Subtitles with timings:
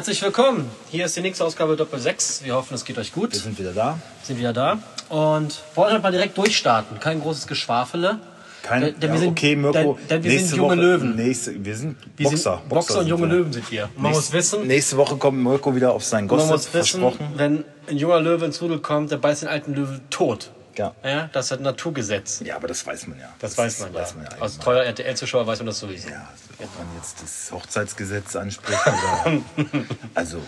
[0.00, 0.64] Herzlich willkommen.
[0.90, 2.42] Hier ist die nächste Ausgabe Doppel 6.
[2.42, 3.34] Wir hoffen, es geht euch gut.
[3.34, 3.98] Wir sind wieder da.
[4.22, 4.78] sind wieder da
[5.10, 6.98] und wollen halt mal direkt durchstarten.
[6.98, 8.18] Kein großes Geschwafele.
[8.62, 9.98] Kein, Denn- denn ja, wir sind- okay, Mirko.
[9.98, 11.16] denn- denn wir nächste sind junge Woche, Löwen.
[11.16, 12.54] Nächste, wir sind Wir Boxer.
[12.56, 13.36] sind Boxer, und sind junge wir.
[13.36, 13.90] Löwen sind wir.
[13.98, 17.26] Man muss wissen, Nächste Woche kommt Mirko wieder auf seinen man Gossip, muss wissen, versprochen.
[17.36, 20.50] wenn ein junger Löwe ins Rudel kommt, der beißt den alten Löwen tot.
[20.80, 20.94] Ja.
[21.04, 22.40] Ja, das ist ein Naturgesetz.
[22.44, 23.28] ja, aber das weiß man ja.
[23.38, 24.00] Das, weiß man ja.
[24.00, 26.08] Weiß man ja Als treuer RTL-Zuschauer weiß man das sowieso.
[26.08, 29.42] ja, ob man jetzt das Hochzeitsgesetz anspricht oder.
[30.14, 30.40] also,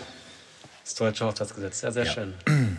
[0.83, 1.81] Das deutsche Hochzeitsgesetz.
[1.81, 2.33] Ja, sehr schön.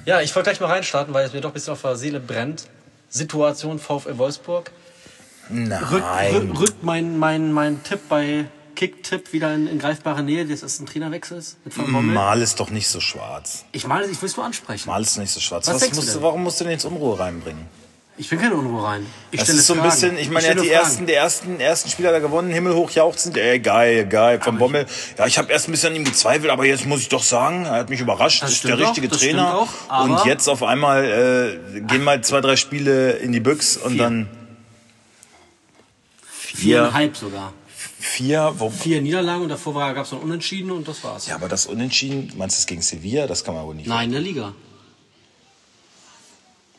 [0.05, 2.21] Ja, ich wollte gleich mal reinstarten, weil es mir doch ein bisschen auf der Seele
[2.21, 2.67] brennt.
[3.09, 4.71] Situation VfL Wolfsburg.
[5.49, 5.85] nein.
[5.85, 10.63] Rückt, rück, rückt mein, mein, mein Tipp bei Kick-Tipp wieder in, in greifbare Nähe, dass
[10.63, 12.15] es ein Trainerwechsel ist mit Van Bommel?
[12.15, 13.65] Mal ist doch nicht so schwarz.
[13.73, 14.89] Ich meine, ich will es nur ansprechen.
[14.89, 15.67] Mal ist nicht so schwarz.
[15.67, 17.67] Was Was denkst musst du, warum musst du denn jetzt Unruhe reinbringen?
[18.17, 19.05] Ich will keine Unruhe rein.
[19.33, 19.91] Ich Das stelle ist so ein Fragen.
[19.91, 20.85] bisschen, ich meine, er hat die Fragen.
[20.85, 24.87] ersten, die ersten, ersten Spieler da gewonnen, himmelhoch jauchzend, ey, geil, geil, von Bommel.
[25.19, 27.65] Ja, ich habe erst ein bisschen an ihm gezweifelt, aber jetzt muss ich doch sagen,
[27.65, 29.59] er hat mich überrascht, Das das ist der auch, richtige das Trainer.
[29.59, 33.95] auch, und jetzt auf einmal äh, gehen mal zwei, drei Spiele in die Büchs und
[33.95, 34.03] Vier.
[34.05, 34.29] dann
[36.23, 37.53] Viereinhalb sogar.
[38.05, 41.27] Vier, wo, Vier Niederlagen und davor gab es noch Unentschieden und das war's.
[41.27, 43.27] ja, aber das Unentschieden, meinst du das gegen Sevilla?
[43.27, 43.87] Das kann man wohl nicht.
[43.87, 44.55] Nein, in der Liga.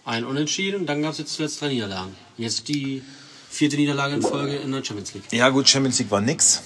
[0.05, 2.15] Ein Unentschieden und dann gab es jetzt zuletzt drei Niederlagen.
[2.37, 3.01] Jetzt die
[3.49, 5.23] vierte Niederlage in Folge in der Champions League.
[5.31, 6.61] Ja gut, Champions League war nix.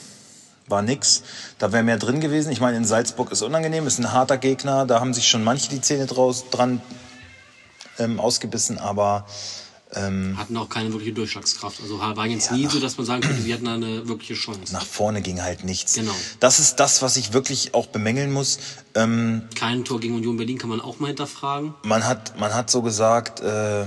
[0.67, 1.23] War nix.
[1.57, 2.51] Da wäre mehr drin gewesen.
[2.51, 4.85] Ich meine, in Salzburg ist unangenehm, ist ein harter Gegner.
[4.85, 6.81] Da haben sich schon manche die Zähne draus, dran
[7.97, 9.25] ähm, ausgebissen, aber
[9.91, 11.81] Hatten auch keine wirkliche Durchschlagskraft.
[11.81, 14.71] Also war jetzt nie so, dass man sagen könnte, sie hatten eine wirkliche Chance.
[14.71, 15.95] nach vorne ging halt nichts.
[15.95, 16.13] Genau.
[16.39, 18.59] Das ist das, was ich wirklich auch bemängeln muss.
[18.93, 21.73] Ähm, Kein Tor gegen Union Berlin kann man auch mal hinterfragen.
[21.81, 23.85] man, hat, man hat so gesagt, äh,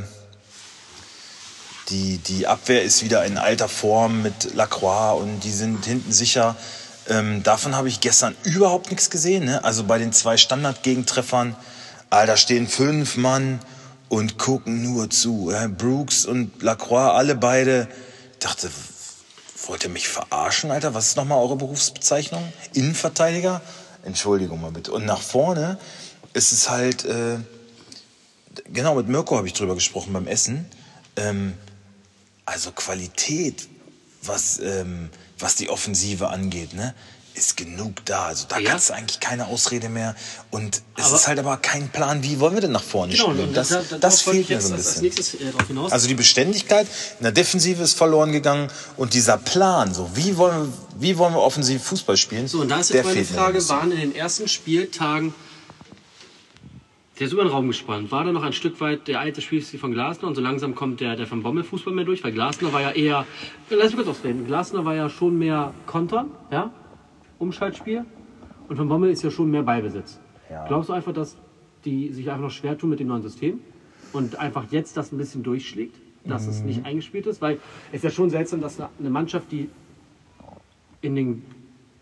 [1.89, 6.57] die, die Abwehr ist wieder in alter Form mit Lacroix und die sind hinten sicher.
[7.09, 9.45] Ähm, davon habe ich gestern überhaupt nichts gesehen.
[9.45, 9.63] Ne?
[9.63, 11.55] Also bei den zwei Standardgegentreffern,
[12.11, 13.61] da stehen fünf Mann
[14.13, 15.51] und gucken nur zu.
[15.79, 17.89] Brooks und Lacroix, alle beide.
[18.41, 18.71] Dachte,
[19.67, 20.93] wollt ihr mich verarschen, Alter?
[20.93, 22.53] Was ist nochmal eure Berufsbezeichnung?
[22.75, 23.63] Innenverteidiger?
[24.05, 24.93] Entschuldigung mal bitte.
[24.93, 25.79] Und nach vorne
[26.35, 27.39] ist es halt, äh,
[28.71, 30.67] genau, mit Mirko habe ich drüber gesprochen beim Essen.
[31.17, 31.55] Ähm,
[32.45, 33.67] also Qualität,
[34.21, 35.09] was, ähm,
[35.39, 36.95] was die Offensive angeht, ne?
[37.35, 38.27] Ist genug da.
[38.27, 38.71] Also da Ja.
[38.71, 40.15] kannst du eigentlich keine Ausrede mehr.
[40.51, 43.31] Und es Aber- ist halt aber kein Plan, wie wollen wir denn nach vorne Genau,
[43.31, 43.49] spielen.
[43.49, 45.03] und Das, da- da- das fehlt mir so ein bisschen.
[45.03, 45.53] nächstes äh.
[45.91, 46.87] Also die Beständigkeit
[47.19, 51.35] in der Defensive ist verloren gegangen und dieser Plan, so wie wollen wir, wie wollen
[51.35, 54.47] wir offensiv Fußball spielen, So, und da ist jetzt meine Frage, waren in den ersten
[54.49, 55.35] Spieltagen,
[57.19, 59.79] der ist über den Raum gespannt, war da noch ein Stück weit der alte Spielstil
[59.79, 62.73] von Glasner und so langsam kommt der, der von Bommel Fußball mehr durch, weil Glasner
[62.73, 63.27] war ja eher,
[63.71, 66.71] lass mich kurz ausreden, Glasner war ja schon mehr Kontern, ja,
[67.43, 68.05] Umschaltspiel
[68.69, 70.19] und von Bommel ist ja schon mehr Ballbesitz.
[70.51, 70.67] Ja.
[70.69, 71.37] Glaubst du einfach, dass
[71.85, 73.61] die sich einfach noch schwer tun mit dem neuen System
[74.13, 76.67] und einfach jetzt das ein bisschen durchschlägt, dass es Mhm.
[76.67, 77.59] nicht eingespielt ist, weil
[77.91, 79.69] es ist ja schon seltsam, dass eine Mannschaft, die
[81.01, 81.43] in den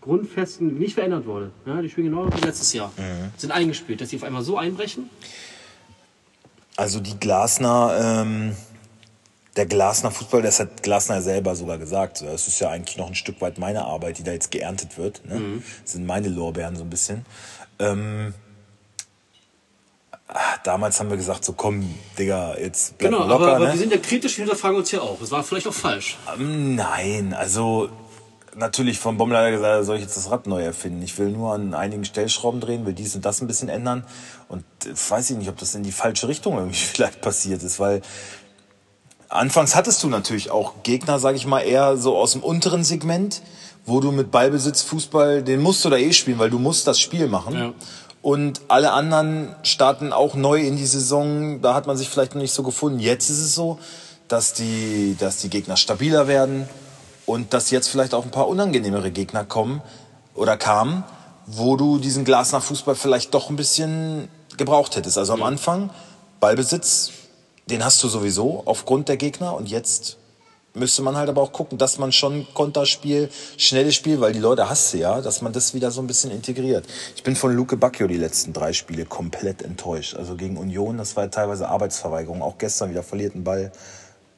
[0.01, 1.49] Grundfesten nicht verändert wurde.
[1.65, 2.91] Ja, die spielen genau wie letztes Jahr.
[2.97, 3.31] Mhm.
[3.37, 5.09] Sind eingespielt, dass sie auf einmal so einbrechen.
[6.77, 8.55] Also die Glasner, ähm,
[9.55, 12.21] der Glasner Fußball, das hat Glasner selber sogar gesagt.
[12.21, 15.25] Das ist ja eigentlich noch ein Stück weit meine Arbeit, die da jetzt geerntet wird.
[15.25, 15.35] Ne?
[15.35, 15.63] Mhm.
[15.83, 17.25] Das sind meine Lorbeeren so ein bisschen.
[17.79, 18.33] Ähm,
[20.29, 23.43] ah, damals haben wir gesagt, so komm, Digga, jetzt bleib Genau, locker.
[23.43, 23.73] aber, aber ne?
[23.73, 25.19] wir sind ja kritisch, wir hinterfragen uns ja auch.
[25.21, 26.17] Es war vielleicht auch falsch.
[26.37, 27.89] Nein, also
[28.55, 31.01] natürlich vom Bommel hat er gesagt, soll ich jetzt das Rad neu erfinden.
[31.01, 34.05] Ich will nur an einigen Stellschrauben drehen, will dies und das ein bisschen ändern.
[34.47, 37.79] Und jetzt weiß ich nicht, ob das in die falsche Richtung irgendwie vielleicht passiert ist,
[37.79, 38.01] weil
[39.31, 43.41] anfangs hattest du natürlich auch Gegner, sag ich mal, eher so aus dem unteren Segment,
[43.85, 46.99] wo du mit Ballbesitz Fußball, den musst du da eh spielen, weil du musst das
[46.99, 47.55] Spiel machen.
[47.55, 47.73] Ja.
[48.21, 51.61] Und alle anderen starten auch neu in die Saison.
[51.61, 52.99] Da hat man sich vielleicht noch nicht so gefunden.
[52.99, 53.79] Jetzt ist es so,
[54.27, 56.69] dass die, dass die Gegner stabiler werden
[57.25, 59.81] und dass jetzt vielleicht auch ein paar unangenehmere Gegner kommen
[60.35, 61.03] oder kamen,
[61.47, 64.27] wo du diesen Glasner Fußball vielleicht doch ein bisschen
[64.57, 65.17] gebraucht hättest.
[65.17, 65.89] Also am Anfang
[66.39, 67.11] Ballbesitz,
[67.69, 70.17] den hast du sowieso aufgrund der Gegner und jetzt
[70.73, 74.69] müsste man halt aber auch gucken, dass man schon Konterspiel, schnelles Spiel, weil die Leute
[74.69, 76.85] hast du ja, dass man das wieder so ein bisschen integriert.
[77.15, 80.15] Ich bin von Luke Bacchio die letzten drei Spiele komplett enttäuscht.
[80.15, 82.41] Also gegen Union, das war teilweise Arbeitsverweigerung.
[82.41, 83.71] Auch gestern wieder verliert einen Ball,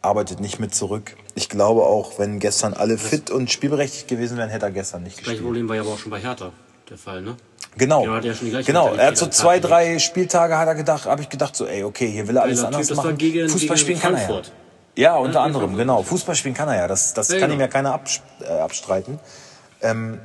[0.02, 1.16] arbeitet nicht mit zurück.
[1.36, 5.18] Ich glaube auch, wenn gestern alle fit und spielberechtigt gewesen wären, hätte er gestern nicht
[5.18, 5.44] Das gespielt.
[5.44, 6.52] Problem war ja aber auch schon bei Hertha
[6.90, 7.38] der Fall, ne?
[7.78, 8.20] Genau.
[8.20, 8.94] Die gleiche genau.
[8.94, 12.10] Er hat so zwei, drei Spieltage hat er gedacht, habe ich gedacht so, ey, okay,
[12.12, 13.18] hier will er alles Geiler Typ, anders war machen.
[13.18, 14.26] gegen- Fußball gegen spielen kann er ja.
[14.28, 14.52] Frankfurt.
[14.96, 16.04] Ja, unter Ja, anderem, genau.
[16.04, 16.88] Fußball spielen kann er ja.
[16.88, 17.56] Das, das Ja, kann genau.
[17.56, 19.20] ihm ja keiner abs äh, abstreiten.
[19.82, 20.20] Ähm,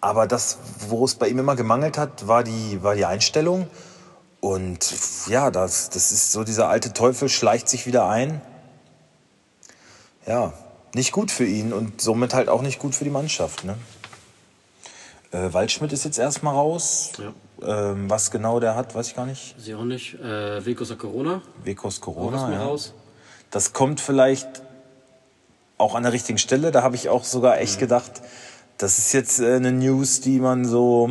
[0.00, 0.58] aber das,
[0.88, 3.68] wo es bei ihm immer gemangelt hat, war die, war die Einstellung.
[4.40, 4.92] Und
[5.28, 8.40] ja, das, das ist so, dieser alte Teufel schleicht sich wieder ein.
[10.26, 10.52] Ja,
[10.94, 13.64] nicht gut für ihn und somit halt auch nicht gut für die Mannschaft.
[13.64, 13.76] Ne?
[15.34, 17.12] Äh, Waldschmidt ist jetzt erstmal raus.
[17.18, 17.90] Ja.
[17.90, 19.56] Ähm, was genau der hat, weiß ich gar nicht.
[19.58, 20.14] Sie auch nicht.
[20.20, 21.42] Äh, Vekos hat Corona.
[21.76, 22.52] Auch Corona.
[22.52, 22.64] Ja.
[22.64, 22.94] raus.
[23.50, 24.62] Das kommt vielleicht
[25.76, 26.70] auch an der richtigen Stelle.
[26.70, 28.22] Da habe ich auch sogar echt gedacht,
[28.78, 31.10] das ist jetzt äh, eine News, die man so,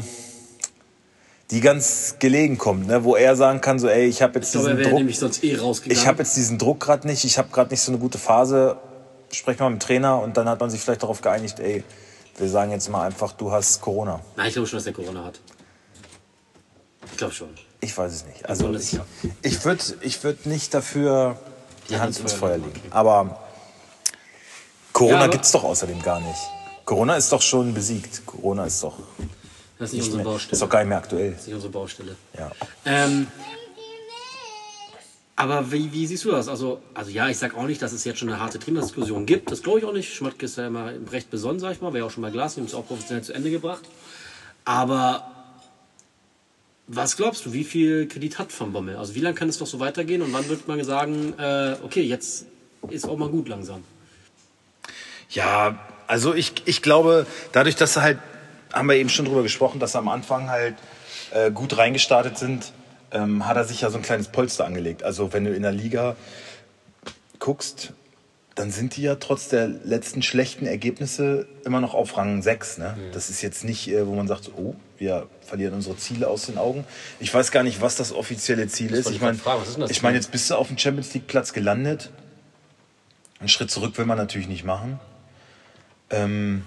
[1.51, 3.03] die ganz gelegen kommt, ne?
[3.03, 5.91] wo er sagen kann, so, ey, ich habe jetzt Ich glaube, diesen wäre Druck, eh
[5.91, 8.77] ich habe jetzt diesen Druck gerade nicht, ich habe gerade nicht so eine gute Phase.
[9.31, 11.83] Sprech mal mit dem Trainer und dann hat man sich vielleicht darauf geeinigt, ey,
[12.37, 14.19] wir sagen jetzt mal einfach, du hast Corona.
[14.35, 15.39] Nein, ich glaube schon, dass der Corona hat.
[17.11, 17.49] Ich glaube schon.
[17.81, 18.47] Ich weiß es nicht.
[18.49, 18.99] Also ich, es
[19.41, 21.37] ich würde ich würd nicht dafür
[21.89, 22.87] die Ja, Hand ins ins Feuer legen, okay.
[22.91, 23.39] Aber
[24.93, 26.39] Corona Ja, aber- gibt's doch außerdem gar nicht.
[26.85, 28.25] Corona ist doch schon besiegt.
[28.25, 28.97] Corona ist doch,
[29.79, 30.51] Das ist nicht nicht unsere mehr, Baustelle.
[30.53, 31.31] ist doch gar nicht mehr aktuell.
[31.31, 32.15] Das ist nicht unsere Baustelle.
[32.37, 32.51] Ja.
[32.85, 33.27] Ähm,
[35.43, 36.47] aber wie, wie siehst du das?
[36.47, 39.51] Also, also ja, ich sag auch nicht, dass es jetzt schon eine harte Trainerdiskussion gibt.
[39.51, 40.13] Das glaube ich auch nicht.
[40.13, 41.91] Schmatke ist ja immer recht besonnen, sag ich mal.
[41.91, 43.83] Wäre ja auch schon bei Glas, haben es auch professionell zu Ende gebracht.
[44.63, 45.29] Aber
[46.87, 48.95] was glaubst du, wie viel Kredit hat Van Bommel?
[48.95, 52.03] Also wie lange kann es noch so weitergehen und wann wird man sagen, äh, okay,
[52.03, 52.45] jetzt
[52.89, 53.83] ist auch mal gut langsam?
[55.29, 58.19] Ja, also ich, ich glaube, dadurch, dass sie halt,
[58.71, 60.75] haben wir eben schon drüber gesprochen, dass sie am Anfang halt
[61.31, 62.71] äh, gut reingestartet sind,
[63.13, 65.03] ähm, hat er sich ja so ein kleines Polster angelegt.
[65.03, 66.15] Also wenn du in der Liga
[67.39, 67.93] guckst,
[68.55, 72.77] dann sind die ja trotz der letzten schlechten Ergebnisse immer noch auf Rang 6.
[72.77, 72.95] Ne?
[73.11, 76.57] Das ist jetzt nicht, äh, wo man sagt, oh, wir verlieren unsere Ziele aus den
[76.57, 76.85] Augen.
[77.19, 79.05] Ich weiß gar nicht, was das offizielle Ziel ist.
[79.05, 81.53] wollte Ich meine, ist das ich meine, jetzt bist du auf dem Champions League Platz
[81.53, 82.11] gelandet.
[83.39, 84.99] Einen Schritt zurück will man natürlich nicht machen.
[86.11, 86.63] Ähm,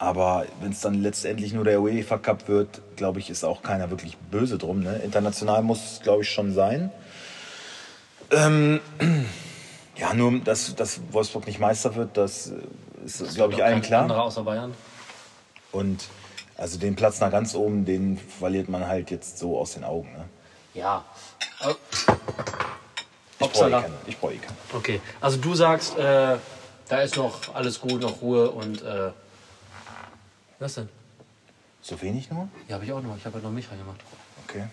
[0.00, 3.90] aber wenn es dann letztendlich nur der UEFA Cup wird, glaube ich, ist auch keiner
[3.90, 4.80] wirklich böse drum.
[4.80, 4.96] Ne?
[5.04, 6.90] International muss es, glaube ich, schon sein.
[8.30, 8.80] Ähm,
[9.96, 14.00] ja, nur, dass, dass Wolfsburg nicht Meister wird, das äh, ist, glaube ich, allen klar.
[14.00, 14.72] Andere außer Bayern.
[15.70, 16.08] Und
[16.56, 20.10] also den Platz nach ganz oben, den verliert man halt jetzt so aus den Augen.
[20.12, 20.24] Ne?
[20.72, 21.04] Ja.
[21.60, 21.74] Äh,
[23.38, 23.94] Ich brauche eh keinen.
[24.06, 24.56] Ich brauche eh keinen.
[24.72, 26.36] Okay, also du sagst, äh,
[26.88, 29.10] da ist noch alles gut, noch Ruhe und äh,
[30.60, 30.88] was denn?
[31.82, 32.48] So wenig nur?
[32.68, 33.16] Ja, habe ich auch noch.
[33.16, 34.00] Ich habe halt noch mich reingemacht.
[34.46, 34.64] Okay.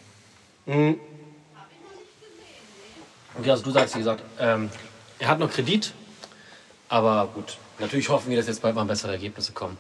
[3.40, 4.70] Okay, also du sagst, wie gesagt, ähm,
[5.20, 5.94] er hat noch Kredit,
[6.90, 7.58] aber gut.
[7.80, 9.78] Natürlich hoffen wir, dass jetzt bald mal bessere Ergebnisse kommen.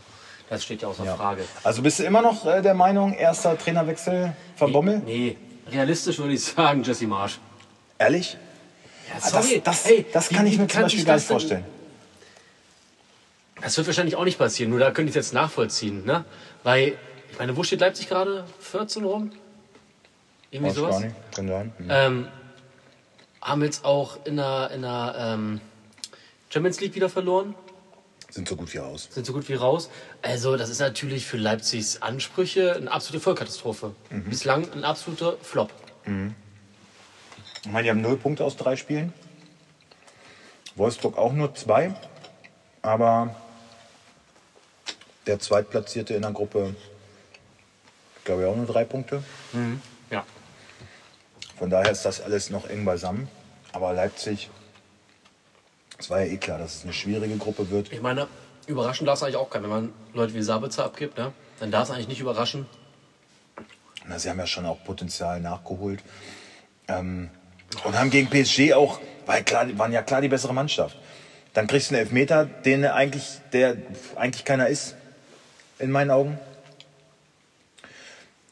[0.49, 1.15] Das steht ja außer Ja.
[1.15, 1.43] Frage.
[1.63, 4.99] Also bist du immer noch äh, der Meinung, erster Trainerwechsel von Bommel?
[5.03, 5.35] Nee,
[5.69, 7.39] realistisch würde ich sagen, Jesse Marsch.
[7.97, 8.37] Ehrlich?
[9.09, 9.83] Ja, Ah, Das, das,
[10.13, 11.65] das kann ich mir zum Beispiel gar nicht vorstellen.
[13.61, 16.05] Das wird wahrscheinlich auch nicht passieren, nur da könnte ich es jetzt nachvollziehen.
[16.05, 16.25] Ne?
[16.63, 16.97] Weil,
[17.31, 18.45] ich meine, wo steht Leipzig gerade?
[18.59, 19.31] 14 rum?
[20.51, 21.03] Irgendwie Weiß gar sowas?
[21.03, 21.15] nicht.
[21.35, 21.73] Kann sein.
[21.77, 21.87] Hm.
[21.89, 22.27] Ähm,
[23.41, 25.61] haben jetzt auch in der, in der ähm,
[26.49, 27.55] Champions League wieder verloren.
[28.29, 29.07] Sind so gut wie raus.
[29.11, 29.89] Sind so gut wie raus.
[30.21, 33.95] Also, das ist natürlich für Leipzigs Ansprüche eine absolute Vollkatastrophe.
[34.09, 34.23] Mhm.
[34.25, 35.71] Bislang ein absoluter Flop.
[36.05, 39.13] Ich meine, die haben null Punkte aus drei Spielen.
[40.75, 41.95] Wolfsburg auch nur zwei.
[42.81, 43.35] Aber
[45.27, 46.75] der Zweitplatzierte in der Gruppe,
[48.23, 49.23] glaube ich, auch nur drei Punkte.
[50.09, 50.25] Ja.
[51.57, 53.27] Von daher ist das alles noch eng beisammen.
[53.73, 54.49] Aber Leipzig,
[55.97, 57.91] es war ja eh klar, dass es eine schwierige Gruppe wird.
[57.91, 58.27] Ich meine,
[58.67, 59.63] überraschen darf es eigentlich auch keinen.
[59.63, 61.33] Wenn man Leute wie Sabitzer abgibt, ne?
[61.59, 62.65] dann darf es eigentlich nicht überraschen.
[64.05, 66.01] Na, sie haben ja schon auch Potenzial nachgeholt.
[66.87, 67.29] Ähm,
[67.83, 70.97] und haben gegen PSG auch, weil klar, waren ja klar die bessere Mannschaft.
[71.53, 73.77] Dann kriegst du einen Elfmeter, den eigentlich, der
[74.15, 74.95] eigentlich keiner ist,
[75.79, 76.39] in meinen Augen.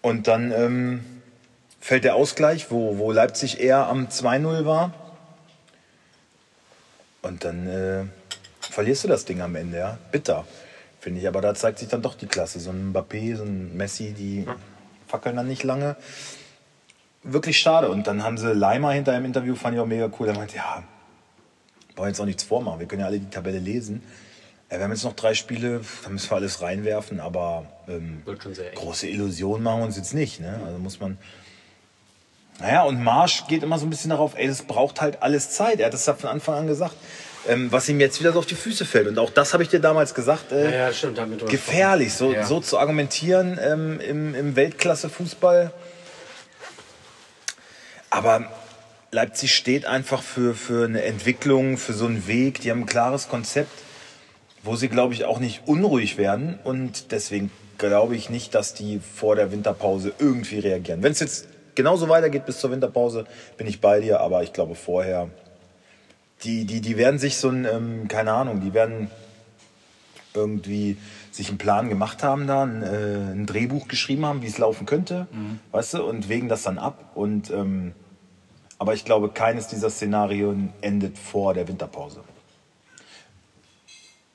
[0.01, 1.03] Und dann ähm,
[1.79, 4.93] fällt der Ausgleich, wo, wo Leipzig eher am 2-0 war.
[7.21, 8.03] Und dann äh,
[8.59, 9.97] verlierst du das Ding am Ende, ja.
[10.11, 10.45] Bitter,
[10.99, 11.27] finde ich.
[11.27, 12.59] Aber da zeigt sich dann doch die Klasse.
[12.59, 14.45] So ein Mbappé, so ein Messi, die
[15.07, 15.95] fackeln dann nicht lange.
[17.23, 17.89] Wirklich schade.
[17.89, 20.27] Und dann haben sie Leimer hinter im Interview, fand ich auch mega cool.
[20.27, 20.83] Der meinte, ja,
[21.95, 22.79] wollen jetzt auch nichts vormachen.
[22.79, 24.03] Wir können ja alle die Tabelle lesen.
[24.69, 28.23] Wir haben jetzt noch drei Spiele, da müssen wir alles reinwerfen, aber ähm,
[28.75, 30.39] große Illusionen machen wir uns jetzt nicht.
[30.39, 30.59] Ne?
[30.65, 31.17] Also muss man.
[32.59, 35.79] Naja, und Marsch geht immer so ein bisschen darauf, ey, das braucht halt alles Zeit.
[35.79, 36.95] Er hat das ja von Anfang an gesagt.
[37.47, 39.07] Ähm, was ihm jetzt wieder so auf die Füße fällt.
[39.07, 40.51] Und auch das habe ich dir damals gesagt.
[40.51, 41.19] Äh, Ja, ja, stimmt.
[41.47, 42.43] Gefährlich, so, Ja.
[42.45, 45.71] so zu argumentieren ähm, im, im Weltklasse-Fußball.
[48.09, 48.51] Aber
[49.11, 52.61] Leipzig steht einfach für, für eine Entwicklung, für so einen Weg.
[52.61, 53.69] Die haben ein klares Konzept,
[54.65, 56.59] wo sie, glaube ich, auch nicht unruhig werden.
[56.63, 61.03] Und deswegen glaube ich nicht, dass die vor der Winterpause irgendwie reagieren.
[61.03, 63.25] Wenn es jetzt genauso weitergeht bis zur Winterpause,
[63.57, 65.29] bin ich bei dir, aber ich glaube vorher,
[66.43, 69.09] die, die, die werden sich so ein, ähm, keine Ahnung, die werden
[70.33, 70.97] irgendwie
[71.31, 74.85] sich einen Plan gemacht haben da, ein, äh, ein Drehbuch geschrieben haben, wie es laufen
[74.85, 75.27] könnte,
[75.71, 77.11] weißt du, und wägen das dann ab.
[77.15, 77.93] Und, ähm,
[78.77, 82.21] aber ich glaube, keines dieser Szenarien endet vor der Winterpause.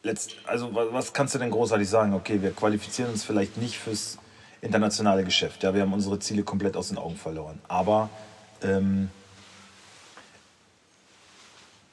[0.02, 2.14] Letzt, also wa- was kannst du denn großartig sagen?
[2.14, 4.18] Okay, wir qualifizieren uns vielleicht nicht fürs
[4.62, 5.62] internationale Geschäft.
[5.62, 7.58] Ja, wir haben unsere Ziele komplett aus den Augen verloren.
[7.68, 8.08] Aber
[8.62, 9.10] ähm,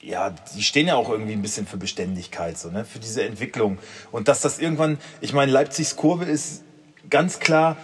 [0.00, 2.84] ja, die stehen ja auch irgendwie ein bisschen für Beständigkeit, so, ne?
[2.84, 3.78] für diese Entwicklung.
[4.12, 6.62] Und dass das irgendwann, ich meine, Leipzigs Kurve ist
[7.10, 7.76] ganz klar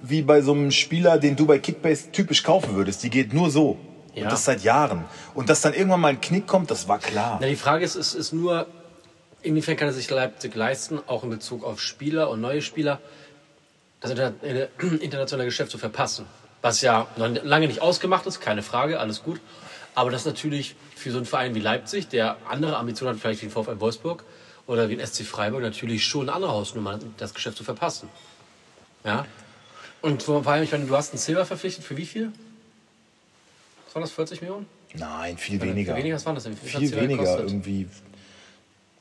[0.00, 3.02] wie bei so einem Spieler, den du bei Kickbase typisch kaufen würdest.
[3.02, 3.78] Die geht nur so.
[4.14, 4.24] Ja.
[4.24, 5.04] Und das seit Jahren.
[5.34, 7.38] Und dass dann irgendwann mal ein Knick kommt, das war klar.
[7.40, 8.66] Na, die Frage ist, ist, ist nur,
[9.42, 13.00] inwiefern kann es sich Leipzig leisten, auch in Bezug auf Spieler und neue Spieler,
[14.00, 14.68] das äh,
[15.00, 16.26] internationale Geschäft zu verpassen.
[16.62, 19.40] Was ja lange nicht ausgemacht ist, keine Frage, alles gut.
[19.94, 23.46] Aber das natürlich für so einen Verein wie Leipzig, der andere Ambitionen hat, vielleicht wie
[23.46, 24.24] ein VfL Wolfsburg
[24.66, 28.08] oder wie ein SC Freiburg, natürlich schon eine andere Hausnummer, das Geschäft zu verpassen.
[29.04, 29.26] Ja.
[30.02, 32.32] Und vor allem, ich meine, du hast einen Silber verpflichtet, für wie viel?
[33.86, 34.66] Was waren das, 40 Millionen?
[34.94, 35.96] Nein, viel weniger.
[35.96, 36.56] weniger, was waren das denn?
[36.56, 37.48] Viel Viel weniger, gekostet?
[37.48, 37.88] irgendwie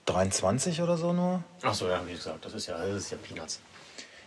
[0.08, 1.44] 23 oder so nur.
[1.62, 3.60] Ach so, ja, wie gesagt, das ist ja, das ist ja Peanuts.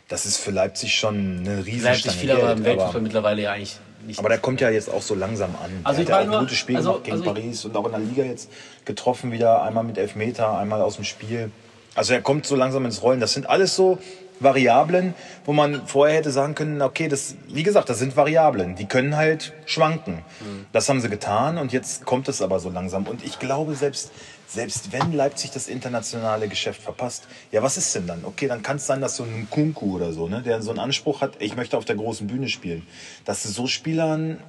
[0.09, 2.67] Das ist für Leipzig schon eine Leipzig Riesenstange viel, aber im Geld.
[2.79, 4.19] Weltfußball mittlerweile ja eigentlich nicht.
[4.19, 5.71] aber der kommt ja jetzt auch so langsam an.
[5.85, 7.87] Also der hat ja auch nur- gutes Spiel also- gemacht gegen also Paris und auch
[7.87, 8.51] in der Liga jetzt
[8.85, 9.63] getroffen wieder.
[9.63, 11.51] Einmal mit Elfmeter, einmal aus dem Spiel.
[11.95, 13.21] Also er kommt so langsam ins Rollen.
[13.21, 13.99] Das sind alles so
[14.41, 18.75] Variablen, wo man vorher hätte sagen können, okay, das, wie gesagt, das sind Variablen.
[18.75, 20.25] Die können halt schwanken.
[20.41, 20.67] Mhm.
[20.73, 23.07] Das haben sie getan und jetzt kommt es aber so langsam.
[23.07, 24.11] Und ich glaube, selbst,
[24.53, 28.25] selbst wenn Leipzig das internationale Geschäft verpasst, ja, was ist denn dann?
[28.25, 30.81] Okay, dann kann es sein, dass so ein Kunku oder so, ne, der so einen
[30.81, 32.87] Anspruch hat, ich möchte auf der großen Bühne spielen,
[33.25, 34.41] dass du so Spielern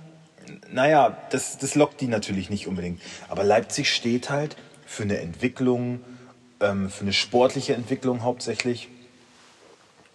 [0.71, 3.01] naja, das, das lockt die natürlich nicht unbedingt.
[3.29, 6.01] Aber Leipzig steht halt für eine Entwicklung,
[6.59, 8.89] ähm, für eine sportliche Entwicklung hauptsächlich.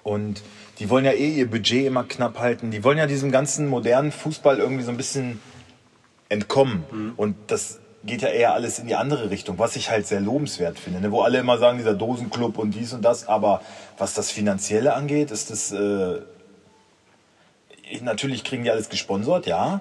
[0.03, 0.43] Und
[0.79, 2.71] die wollen ja eh ihr Budget immer knapp halten.
[2.71, 5.41] Die wollen ja diesem ganzen modernen Fußball irgendwie so ein bisschen
[6.29, 6.85] entkommen.
[7.17, 10.79] Und das geht ja eher alles in die andere Richtung, was ich halt sehr lobenswert
[10.79, 11.01] finde.
[11.01, 11.11] Ne?
[11.13, 13.27] Wo alle immer sagen, dieser Dosenclub und dies und das.
[13.29, 13.61] Aber
[13.99, 15.73] was das Finanzielle angeht, ist das...
[15.73, 16.21] Äh,
[18.03, 19.81] natürlich kriegen die alles gesponsert, ja.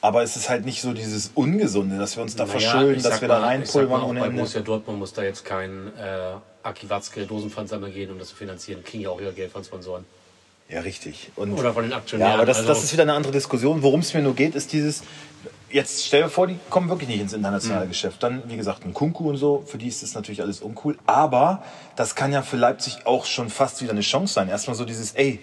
[0.00, 3.20] Aber es ist halt nicht so dieses Ungesunde, dass wir uns da Naja, verschulden, dass
[3.22, 4.38] wir da mal- sag reinpulvern ohne Bei Ende.
[4.38, 8.84] Borussia Dortmund muss da jetzt kein äh, Aki Watzke Dosenpfandsammler gehen, um das zu finanzieren.
[8.84, 10.04] Kriegen ja auch ihr Geld von Sponsoren.
[10.68, 11.30] Ja, richtig.
[11.36, 12.30] Und Oder von den Aktionären.
[12.32, 13.82] Ja, aber das, Also- das ist wieder eine andere Diskussion.
[13.82, 15.02] Worum es mir nur geht, ist dieses,
[15.70, 17.38] jetzt stell dir vor, die kommen wirklich nicht ins Mhm.
[17.38, 18.22] internationale Geschäft.
[18.22, 20.96] Dann, wie gesagt, ein Kunku und so, für die ist das natürlich alles uncool.
[21.06, 21.62] Aber
[21.96, 24.48] das kann ja für Leipzig auch schon fast wieder eine Chance sein.
[24.48, 25.38] Erstmal so dieses, ey,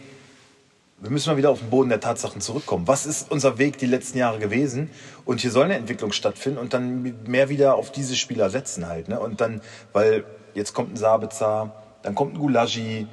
[0.99, 2.87] wir müssen mal wieder auf den Boden der Tatsachen zurückkommen.
[2.87, 4.89] Was ist unser Weg die letzten Jahre gewesen?
[5.25, 9.07] Und hier soll eine Entwicklung stattfinden und dann mehr wieder auf diese Spieler setzen halt.
[9.07, 9.19] Ne?
[9.19, 9.61] Und dann,
[9.93, 10.23] weil
[10.55, 11.73] jetzt kommt ein Sabitzer,
[12.03, 13.07] dann kommt ein Gulagi,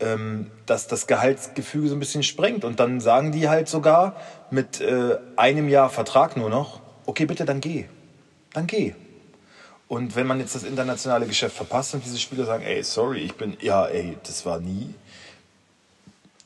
[0.00, 2.64] ähm, dass das Gehaltsgefüge so ein bisschen sprengt.
[2.64, 4.16] Und dann sagen die halt sogar
[4.50, 7.86] mit äh, einem Jahr Vertrag nur noch, okay, bitte, dann geh.
[8.52, 8.94] Dann geh.
[9.88, 13.34] Und wenn man jetzt das internationale Geschäft verpasst und diese Spieler sagen, ey, sorry, ich
[13.34, 14.94] bin, ja, ey, das war nie,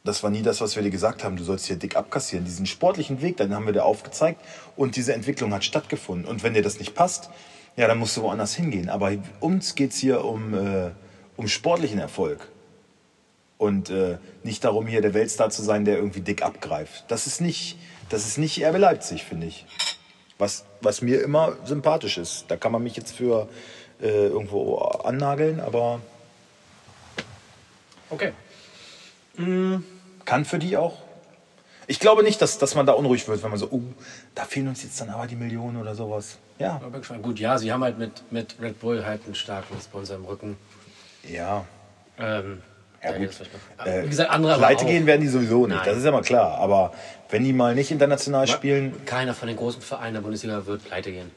[0.03, 1.37] das war nie das, was wir dir gesagt haben.
[1.37, 2.45] Du sollst hier dick abkassieren.
[2.45, 4.41] Diesen sportlichen Weg, dann haben wir dir aufgezeigt
[4.77, 6.27] und diese Entwicklung hat stattgefunden.
[6.27, 7.31] Und wenn dir das nicht passt,
[7.77, 8.89] ja, dann musst du woanders hingehen.
[8.89, 10.91] Aber uns geht's hier um, äh,
[11.37, 12.49] um sportlichen Erfolg.
[13.59, 17.05] Und äh, nicht darum, hier der Weltstar zu sein, der irgendwie dick abgreift.
[17.09, 19.65] Das ist nicht, das ist nicht RB Leipzig, finde ich.
[20.39, 22.47] Was, was mir immer sympathisch ist.
[22.49, 23.49] Da kann man mich jetzt für
[24.03, 26.01] äh, irgendwo annageln, aber
[28.11, 28.33] Okay.
[30.25, 30.99] kann für die auch.
[31.87, 33.83] Ich glaube nicht, dass, dass man da unruhig wird, wenn man so, uh,
[34.35, 36.39] da fehlen uns jetzt dann aber die Millionen oder sowas.
[36.59, 36.81] Ja.
[37.21, 40.57] Gut, ja, sie haben halt mit, mit Red Bull halt einen starken Sponsor im Rücken.
[41.29, 41.65] ja.
[42.17, 42.63] Ähm,
[43.05, 43.29] Ja, gut.
[43.85, 45.85] Äh, Wie gesagt, andere Pleite gehen werden die sowieso nicht, Nein.
[45.87, 46.59] das ist ja mal klar.
[46.59, 46.93] Aber
[47.31, 51.13] wenn die mal nicht international spielen, Keiner von den großen Vereinen der Bundesliga wird pleite
[51.13, 51.31] gehen.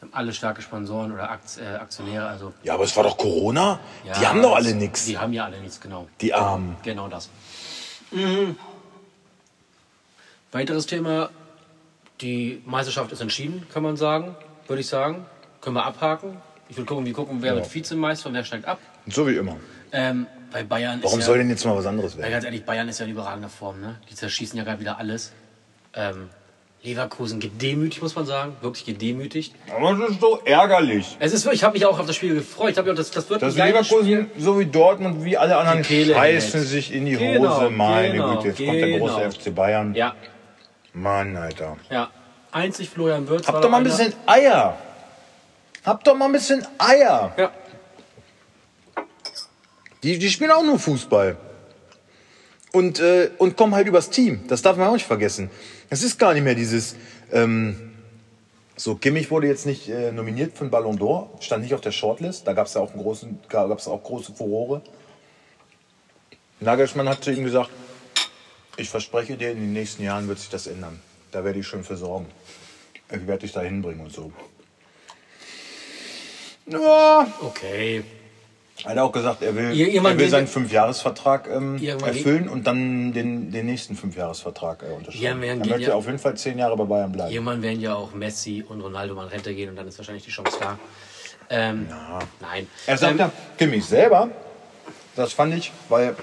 [0.00, 2.26] Haben alle starke Sponsoren oder Akt, äh, Aktionäre.
[2.26, 3.80] Also, ja, aber es war doch Corona.
[4.04, 5.06] die ja, haben doch alle nichts.
[5.06, 6.06] Die haben ja alle nichts, genau.
[6.20, 6.76] Die Armen.
[6.82, 7.28] Genau das.
[8.12, 8.56] Mhm.
[10.52, 11.30] Weiteres Thema.
[12.20, 14.36] Die Meisterschaft ist entschieden, kann man sagen.
[14.68, 15.26] Würde ich sagen.
[15.60, 16.36] Können wir abhaken.
[16.68, 17.56] Ich will gucken, wir gucken, wer Ja.
[17.56, 18.78] wird Vizemeister und wer steigt ab.
[19.08, 19.56] So wie immer.
[19.92, 22.30] Ähm, bei Bayern Warum ist soll ja, denn jetzt mal was anderes ja, werden?
[22.30, 23.80] ganz ehrlich, Bayern ist ja in überragender Form.
[23.80, 23.96] Ne?
[24.08, 25.32] Die zerschießen ja gerade wieder alles.
[25.94, 26.30] Ähm,
[26.84, 28.56] Leverkusen gedemütigt, muss man sagen.
[28.60, 29.52] Wirklich gedemütigt.
[29.74, 31.16] Aber das ist so ärgerlich.
[31.18, 32.70] Es ist wirklich, ich habe mich auch auf das Spiel gefreut.
[32.70, 34.30] Ich habe ja, das, das wird geiles Leverkusen, Spiel.
[34.38, 36.68] so wie Dortmund, wie alle anderen, scheißen hält.
[36.68, 37.70] sich in die Genau, Hose.
[37.70, 39.30] Meine genau, Güte, jetzt kommt der große genau.
[39.30, 39.94] FC Bayern.
[39.94, 40.14] Ja,
[40.92, 41.76] Mann, Alter.
[41.90, 42.10] ja.
[42.52, 43.48] Einzig Florian Wirtz.
[43.48, 44.78] Habt doch mal ein bisschen Eier.
[45.84, 47.32] Habt doch mal ein bisschen Eier.
[47.36, 47.50] Ja.
[50.04, 51.38] Die, die spielen auch nur Fußball.
[52.72, 54.46] Und, äh, und kommen halt übers Team.
[54.48, 55.50] Das darf man auch nicht vergessen.
[55.88, 56.94] Es ist gar nicht mehr dieses.
[57.32, 57.92] Ähm,
[58.76, 62.46] so, Kimmich wurde jetzt nicht äh, nominiert den Ballon d'Or, stand nicht auf der Shortlist.
[62.46, 64.82] Da gab es ja auch, einen großen, gab's auch große Furore.
[66.60, 67.70] Nagelsmann hat zu ihm gesagt:
[68.76, 71.00] Ich verspreche dir, in den nächsten Jahren wird sich das ändern.
[71.30, 72.26] Da werde ich schon für sorgen.
[73.10, 74.32] Ich werde dich da hinbringen und so.
[76.66, 78.04] Ja, Okay.
[78.84, 83.12] Hat er auch gesagt, er will, irgendwann er will seinen Fünfjahresvertrag ähm, erfüllen und dann
[83.12, 85.42] den, den nächsten Fünfjahresvertrag äh, unterschreiben.
[85.42, 87.32] Er möchte ja- auf jeden Fall zehn Jahre bei Bayern bleiben.
[87.32, 90.24] Irgendwann werden ja auch Messi und Ronaldo mal in Rente gehen und dann ist wahrscheinlich
[90.24, 90.78] die Chance da.
[91.50, 91.86] Ähm,
[92.40, 92.66] Nein.
[92.86, 94.30] Er sagt ähm, ja, Kimmich selber,
[95.16, 96.14] das fand ich, weil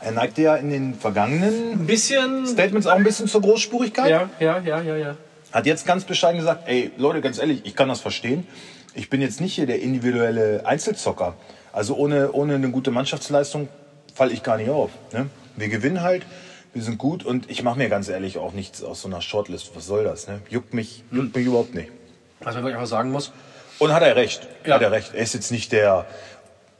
[0.00, 2.46] er neigte ja in den vergangenen bisschen.
[2.46, 4.10] Statements auch ein bisschen zur Großspurigkeit.
[4.10, 5.16] Ja, ja, ja, ja, ja.
[5.52, 8.46] Hat jetzt ganz bescheiden gesagt, ey Leute, ganz ehrlich, ich kann das verstehen.
[8.94, 11.34] Ich bin jetzt nicht hier der individuelle Einzelzocker.
[11.78, 13.68] Also ohne, ohne eine gute Mannschaftsleistung
[14.12, 14.90] falle ich gar nicht auf.
[15.12, 15.30] Ne?
[15.54, 16.26] Wir gewinnen halt,
[16.74, 19.70] wir sind gut und ich mache mir ganz ehrlich auch nichts aus so einer Shortlist.
[19.76, 20.26] Was soll das?
[20.26, 20.40] Ne?
[20.50, 21.92] Juckt, mich, juckt mich überhaupt nicht.
[22.40, 23.30] Was man wirklich einfach sagen muss.
[23.78, 24.48] Und hat er recht.
[24.66, 24.74] Ja.
[24.74, 25.14] Hat er recht.
[25.14, 26.06] Er ist jetzt nicht der,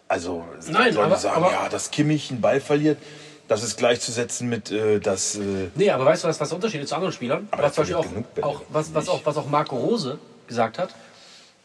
[0.09, 2.99] also Nein, soll aber- sagen, aber- ja, dass Kimmich einen Ball verliert,
[3.47, 6.83] das ist gleichzusetzen mit, äh, dass äh, Nee, aber weißt du, was, was der Unterschied
[6.83, 7.47] ist zu anderen Spielern?
[7.53, 7.97] Aber was, zum Beispiel
[8.43, 10.91] auch, auch, was, was, auch, was auch Marco Rose gesagt hat.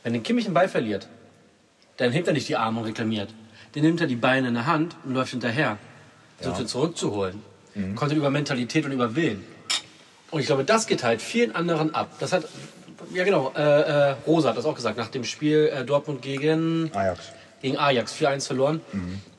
[0.04, 1.08] Wenn den Kimmich einen Ball verliert,
[1.97, 3.29] dann hebt er nicht die Arme und reklamiert.
[3.75, 5.77] Den nimmt er die Beine in der Hand und läuft hinterher.
[6.38, 7.41] Versucht ihn zurückzuholen.
[7.75, 7.95] Mhm.
[7.95, 9.43] Kommt dann über Mentalität und über Willen.
[10.31, 12.09] Und ich glaube, das geht halt vielen anderen ab.
[12.19, 12.45] Das hat,
[13.13, 16.91] ja genau, äh, äh, Rose hat das auch gesagt, nach dem Spiel äh, Dortmund gegen,
[16.93, 17.32] Ajax.
[17.62, 18.82] gegen Ajax, 4-1 verloren.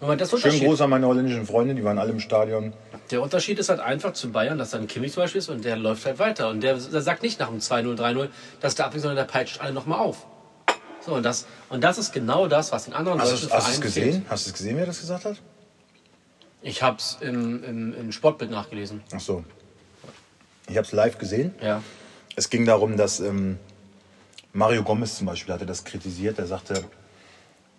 [0.01, 2.73] Man das Unterschied, Gruß an meine holländischen Freunde, die waren alle im Stadion.
[3.11, 5.77] der Unterschied ist halt einfach zu Bayern, dass dann Kimmich zum Beispiel ist und der
[5.77, 6.49] läuft halt weiter.
[6.49, 8.29] Und der, der sagt nicht nach dem 2-0, 3-0,
[8.61, 10.27] dass der abwinkt, sondern der peitscht alle nochmal auf.
[11.05, 13.67] So, und das, und das ist genau das, was in anderen Hast deutschen du hast
[13.67, 14.13] du es Vereinen gesehen?
[14.13, 14.31] fehlt.
[14.31, 15.37] Hast du es gesehen, wer das gesagt hat?
[16.63, 19.03] Ich habe es im, im, im Sportbild nachgelesen.
[19.13, 19.45] Ach so.
[20.69, 21.55] Ich habe es live gesehen.
[21.61, 21.83] Ja.
[22.37, 23.59] Es ging darum, dass ähm,
[24.55, 26.39] Mario Gomez zum Beispiel hatte das kritisiert.
[26.39, 26.85] Er sagte,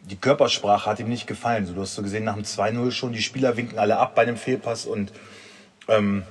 [0.03, 1.65] die Körpersprache hat ihm nicht gefallen.
[1.65, 4.25] So, du hast so gesehen, nach dem 2-0 schon, die Spieler winken alle ab bei
[4.25, 5.11] dem Fehlpass und
[5.87, 6.23] ähm,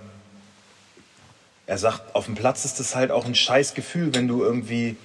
[1.66, 4.96] er sagt, auf dem Platz ist das halt auch ein scheiß Gefühl, wenn du irgendwie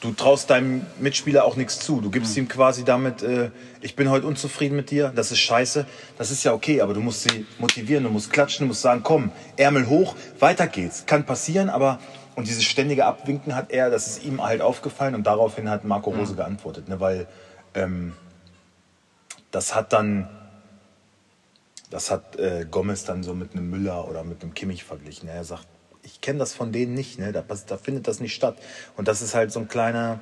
[0.00, 2.00] du traust deinem Mitspieler auch nichts zu.
[2.00, 5.86] Du gibst ihm quasi damit, äh, ich bin heute unzufrieden mit dir, das ist scheiße.
[6.18, 9.02] Das ist ja okay, aber du musst sie motivieren, du musst klatschen, du musst sagen,
[9.02, 11.06] komm, Ärmel hoch, weiter geht's.
[11.06, 11.98] Kann passieren, aber
[12.34, 16.10] und dieses ständige Abwinken hat er, das ist ihm halt aufgefallen und daraufhin hat Marco
[16.10, 17.26] Rose geantwortet, ne, weil
[17.74, 18.12] ähm,
[19.50, 20.28] das hat dann
[21.88, 25.28] das hat äh, Gomez dann so mit einem Müller oder mit einem Kimmich verglichen.
[25.28, 25.66] Er sagt,
[26.06, 27.32] ich kenne das von denen nicht, ne?
[27.32, 28.56] da, da findet das nicht statt.
[28.96, 30.20] Und das ist halt so ein kleiner,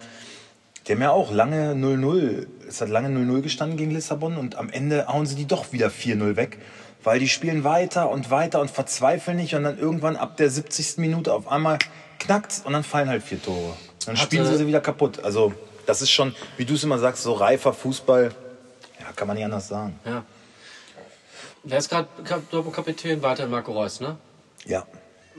[0.86, 4.70] die haben ja auch lange 0-0, es hat lange 0-0 gestanden gegen Lissabon und am
[4.70, 6.58] Ende hauen sie die doch wieder 4-0 weg,
[7.04, 10.96] weil die spielen weiter und weiter und verzweifeln nicht und dann irgendwann ab der 70.
[10.98, 11.78] Minute auf einmal
[12.18, 13.74] knackt's und dann fallen halt vier Tore.
[14.06, 15.22] Dann Hatte- spielen sie sie wieder kaputt.
[15.22, 15.52] Also
[15.86, 18.34] das ist schon, wie du es immer sagst, so reifer Fußball,
[19.00, 19.98] ja, kann man nicht anders sagen.
[20.06, 20.24] ja.
[21.66, 23.22] Wer ist gerade Kap- Dortmund-Kapitän?
[23.22, 24.16] Weiter Marco Reus, ne?
[24.66, 24.86] Ja,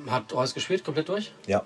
[0.07, 1.31] Hat Reus gespielt, komplett durch?
[1.47, 1.63] ja.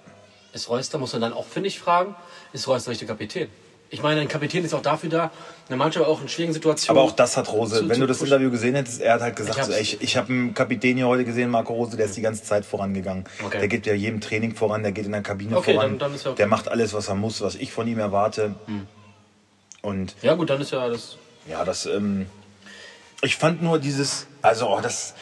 [0.51, 2.15] Ist Reus, da muss man dann auch, finde ich, fragen,
[2.53, 3.49] ist Reus der richtige Kapitän?
[3.91, 5.31] Ich meine, ein Kapitän ist auch dafür da,
[5.67, 6.99] eine Mannschaft auch in schwierigen Situationen.
[6.99, 8.33] Aber auch das hat Rose, zu- wenn zu du das pushen.
[8.33, 10.53] Interview gesehen hättest, er hat halt gesagt, Ich so, hab's- ey, ich, ich habe einen
[10.55, 13.25] Kapitän hier heute gesehen, Marco Rose, der ist die ganze Zeit vorangegangen.
[13.45, 13.59] Okay.
[13.59, 15.91] Der geht ja jedem Training voran, der geht in der Kabine Okay, voran.
[15.91, 16.37] dann- dann ist ja okay.
[16.37, 18.55] Der macht alles, was er muss, was ich von ihm erwarte.
[19.83, 21.17] Und Ja, gut, dann ist ja das.
[21.47, 22.25] ja, das, ähm,
[23.21, 25.13] ich fand nur dieses, also oh, das,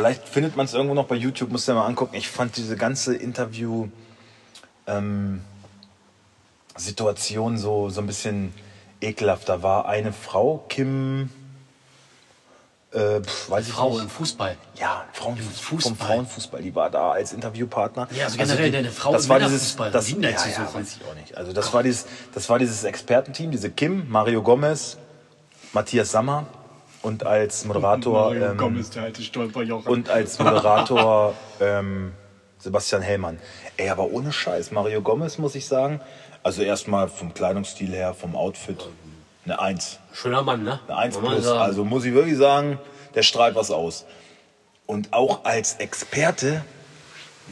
[0.00, 2.16] vielleicht findet man es irgendwo noch bei YouTube, musst du dir mal angucken.
[2.16, 3.88] Ich fand diese ganze Interview,
[4.86, 5.42] ähm,
[6.74, 8.54] Situation so, so ein bisschen
[9.02, 9.50] ekelhaft.
[9.50, 11.28] Da war eine Frau, Kim,
[12.92, 14.02] äh, pf, weiß ich Frau nicht.
[14.04, 14.56] im Fußball.
[14.76, 15.52] Ja, Frauenfußball.
[15.52, 15.94] Fußball.
[15.94, 18.08] Vom Frauenfußball, die war da als Interviewpartner.
[18.16, 20.74] Ja, also generell eine Frau das im war dieses, das, ja, zu ja, suchen?
[20.80, 21.36] weiß ich auch nicht.
[21.36, 24.96] Also das war dieses, das war dieses Expertenteam, diese Kim, Mario Gomez,
[25.74, 26.46] Matthias Sammer
[27.02, 29.86] und als Moderator ähm, der alte Stolperjoch.
[29.86, 32.12] und als Moderator ähm,
[32.58, 33.38] Sebastian Hellmann.
[33.76, 36.00] Ey, aber ohne Scheiß, Mario Gomez muss ich sagen,
[36.42, 38.88] also erstmal vom Kleidungsstil her, vom Outfit,
[39.44, 39.98] eine Eins.
[40.12, 40.80] Schöner Mann, ne?
[40.86, 41.46] Eine 1 Muss man plus.
[41.48, 42.78] Also muss ich wirklich sagen,
[43.14, 44.04] der strahlt was aus.
[44.86, 46.64] Und auch als Experte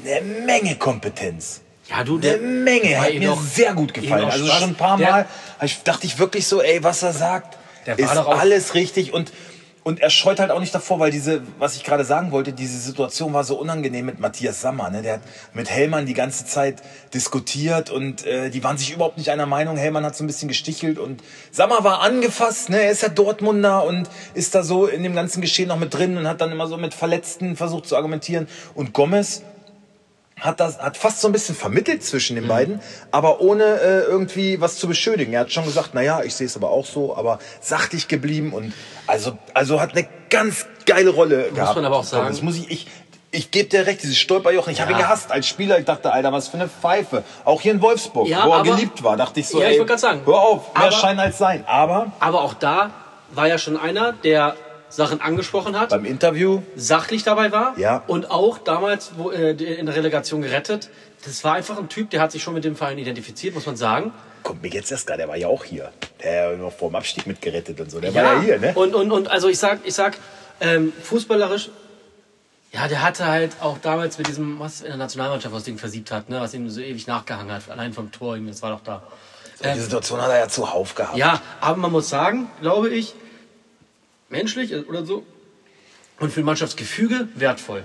[0.05, 1.63] eine Menge Kompetenz.
[1.89, 4.25] Ja, du, Eine der Menge, war hat ihm mir doch- sehr gut ihm gefallen.
[4.31, 5.27] Also schon ein paar Mal
[5.63, 7.58] ich, dachte ich wirklich so, ey, was er sagt,
[7.96, 9.33] Der war ist doch auch- alles richtig und
[9.85, 12.79] und er scheut halt auch nicht davor, weil diese, was ich gerade sagen wollte, diese
[12.79, 14.90] Situation war so unangenehm mit Matthias Sammer.
[14.90, 15.01] Ne?
[15.01, 15.20] Der hat
[15.55, 16.83] mit Hellmann die ganze Zeit
[17.14, 19.79] diskutiert und äh, die waren sich überhaupt nicht einer Meinung.
[19.79, 21.22] Hellmann hat so ein bisschen gestichelt und
[21.53, 22.68] Sammer war angefasst.
[22.68, 22.83] Ne?
[22.83, 26.18] Er ist ja Dortmunder und ist da so in dem ganzen Geschehen noch mit drin
[26.18, 28.46] und hat dann immer so mit Verletzten versucht zu argumentieren.
[28.74, 29.42] Und Gomez
[30.40, 34.61] hat das hat fast so ein bisschen vermittelt zwischen den beiden, aber ohne äh, irgendwie
[34.61, 35.33] was zu beschönigen.
[35.33, 38.53] Er hat schon gesagt, na ja, ich sehe es aber auch so, aber sachlich geblieben
[38.53, 38.72] und
[39.07, 41.77] also also hat eine ganz geile Rolle gehabt.
[41.77, 42.87] man aber auch sagen- Das muss ich ich
[43.31, 44.72] ich gebe dir recht, dieses Stolperjochen.
[44.72, 45.05] Ich habe ihn Ja.
[45.05, 45.79] gehasst als Spieler.
[45.79, 47.24] Ich dachte, Alter, was für eine Pfeife.
[47.44, 49.77] Auch hier in Wolfsburg, Ja, wo er aber- geliebt war, dachte ich so, Ja, ich
[49.79, 50.22] wollte grad sagen.
[50.24, 51.62] hör auf, mehr Aber- Schein als Sein.
[51.66, 52.90] Aber Aber auch da
[53.33, 54.57] war ja schon einer, der
[54.90, 58.03] Sachen angesprochen hat, beim Interview, sachlich dabei war Ja.
[58.07, 60.88] und auch damals wo, äh, in der Relegation gerettet.
[61.24, 63.77] Das war einfach ein Typ, der hat sich schon mit dem Verein identifiziert, muss man
[63.77, 64.12] sagen.
[64.44, 65.90] kommt mir jetzt erst gerade, der war ja auch hier.
[66.24, 68.01] Der noch vor dem Abstieg mitgerettet und so.
[68.01, 68.72] Der war ja hier, ne?
[68.74, 70.16] Und, und, und also ich sag, ich sag,
[70.61, 71.70] ähm, fußballerisch,
[72.72, 76.11] ja, der hatte halt auch damals mit diesem, was in der Nationalmannschaft, was Ding versiebt
[76.11, 79.03] hat, ne, was ihm so ewig nachgehangen hat, allein vom Tor, das war doch da.
[79.62, 81.16] Die Situation hat er ja zuhauf gehabt.
[81.16, 83.14] Ja, aber man muss sagen, glaube ich,
[84.29, 85.25] menschlich oder so
[86.21, 87.85] und für Mannschaftsgefüge wertvoll.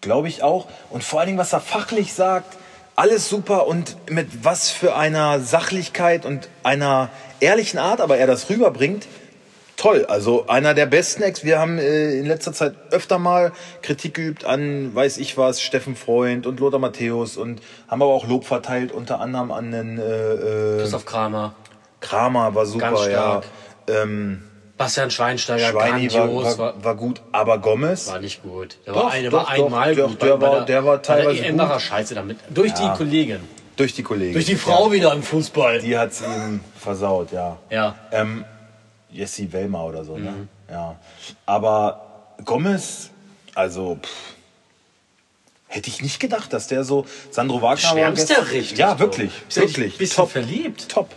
[0.00, 0.68] Glaube ich auch.
[0.90, 2.56] Und vor allen Dingen, was er fachlich sagt,
[2.96, 8.50] alles super und mit was für einer Sachlichkeit und einer ehrlichen Art, aber er das
[8.50, 9.06] rüberbringt,
[9.76, 10.04] toll.
[10.08, 11.44] Also einer der besten Ex.
[11.44, 15.94] Wir haben äh, in letzter Zeit öfter mal Kritik geübt an, weiß ich was, Steffen
[15.94, 20.02] Freund und Lothar Matthäus und haben aber auch Lob verteilt, unter anderem an den äh,
[20.02, 21.54] äh, Christoph Kramer,
[22.00, 23.10] Kramer war super, Ganz ja.
[23.10, 23.44] stark.
[23.88, 24.42] Ähm,
[24.78, 28.06] Bastian Schweinsteiger, Schweini war, grandios, war, war gut, aber Gomez.
[28.08, 28.78] War nicht gut.
[28.86, 30.22] Der Doch, war, eine, doch, war doch, einmal der- gut.
[30.22, 31.80] der bei war- der war teilweise der gut.
[31.82, 32.38] scheiße damit.
[32.48, 33.40] Durch die Kollegen.
[33.76, 34.32] Durch die Kollegen.
[34.32, 35.80] Durch die Frau wieder im Fußball.
[35.80, 37.58] Die hat's ihm versaut, ja.
[37.70, 37.96] Ja.
[38.12, 38.44] Ähm,
[39.10, 40.24] Jessie Wellmer oder so, Mhm.
[40.24, 40.48] ne?
[40.70, 40.96] Ja.
[41.46, 42.06] Aber
[42.44, 43.10] Gomez,
[43.54, 44.10] also, pff,
[45.66, 47.04] hätte ich nicht gedacht, dass der so.
[47.30, 49.32] Sandro Wagner Schwärmst ja richtig, Ja, wirklich.
[49.46, 49.98] Bist ja wirklich.
[49.98, 50.30] bist du top.
[50.30, 50.88] verliebt?
[50.88, 51.08] Top.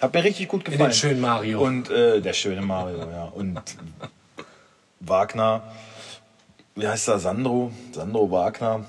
[0.00, 0.90] Hat mir richtig gut gefallen.
[0.90, 1.60] den schönen Mario.
[1.60, 3.24] Und äh, der schöne Mario, ja.
[3.34, 3.60] Und
[5.00, 5.62] Wagner,
[6.74, 7.18] wie heißt er?
[7.18, 7.72] Sandro?
[7.92, 8.84] Sandro Wagner.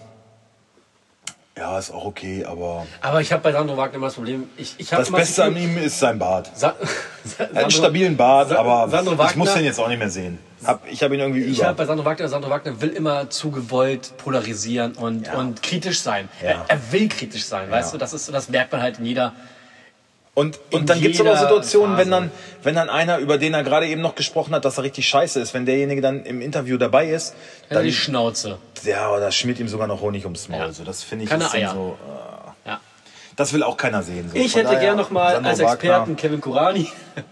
[1.57, 4.45] Ja, ist auch okay, aber Aber ich habe bei Sandro Wagner immer das Problem.
[4.55, 6.49] Ich, ich das Beste an ihm ist sein Bart.
[6.57, 6.73] Sa
[7.37, 10.09] hat einen stabilen Bart, Sa- aber Sandro ich muss Wagner- den jetzt auch nicht mehr
[10.09, 10.37] sehen.
[10.63, 11.67] Hab, ich habe ihn irgendwie Ich über.
[11.67, 15.33] habe bei Sandro Wagner, Sandro Wagner will immer zu gewollt polarisieren und, Ja.
[15.37, 16.29] und kritisch sein.
[16.41, 16.49] Ja.
[16.49, 17.97] Er, er will kritisch sein, weißt du?
[17.97, 19.33] Das ist das merkt man halt in jeder.
[20.39, 22.31] Und, und dann gibt es aber Situationen, wenn dann,
[22.63, 25.37] wenn dann einer, über den er gerade eben noch gesprochen hat, dass er richtig scheiße
[25.41, 27.35] ist, wenn derjenige dann im Interview dabei ist,
[27.67, 28.57] Dann dann die Schnauze.
[28.83, 30.59] ja, oder schmiert ihm sogar noch Honig ums Maul.
[30.61, 30.71] Ja.
[30.71, 31.71] So, das finde ich Keine Eier.
[31.73, 31.97] so.
[32.65, 32.79] Äh, Ja.
[33.35, 34.29] das will auch keiner sehen.
[34.29, 34.37] So.
[34.37, 36.89] Ich Von hätte daher, gern noch mal Sandro als Wagner, Experten Kevin Kurani.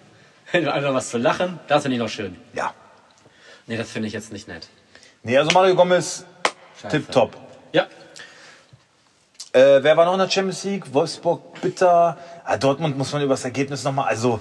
[0.51, 1.59] Einfach was zu lachen.
[1.69, 2.35] Das finde ich noch schön.
[2.53, 2.73] Ja.
[3.67, 4.67] Nee, das finde ich jetzt nicht nett.
[5.23, 6.25] Nee, also Mario Gomez,
[6.89, 7.37] tipptopp.
[7.71, 7.85] Ja.
[9.57, 10.93] Äh, wer war noch in der Champions League?
[10.93, 12.15] Wolfsburg, bitter.
[12.45, 14.07] Ah, Dortmund muss man über das Ergebnis nochmal.
[14.07, 14.39] Also,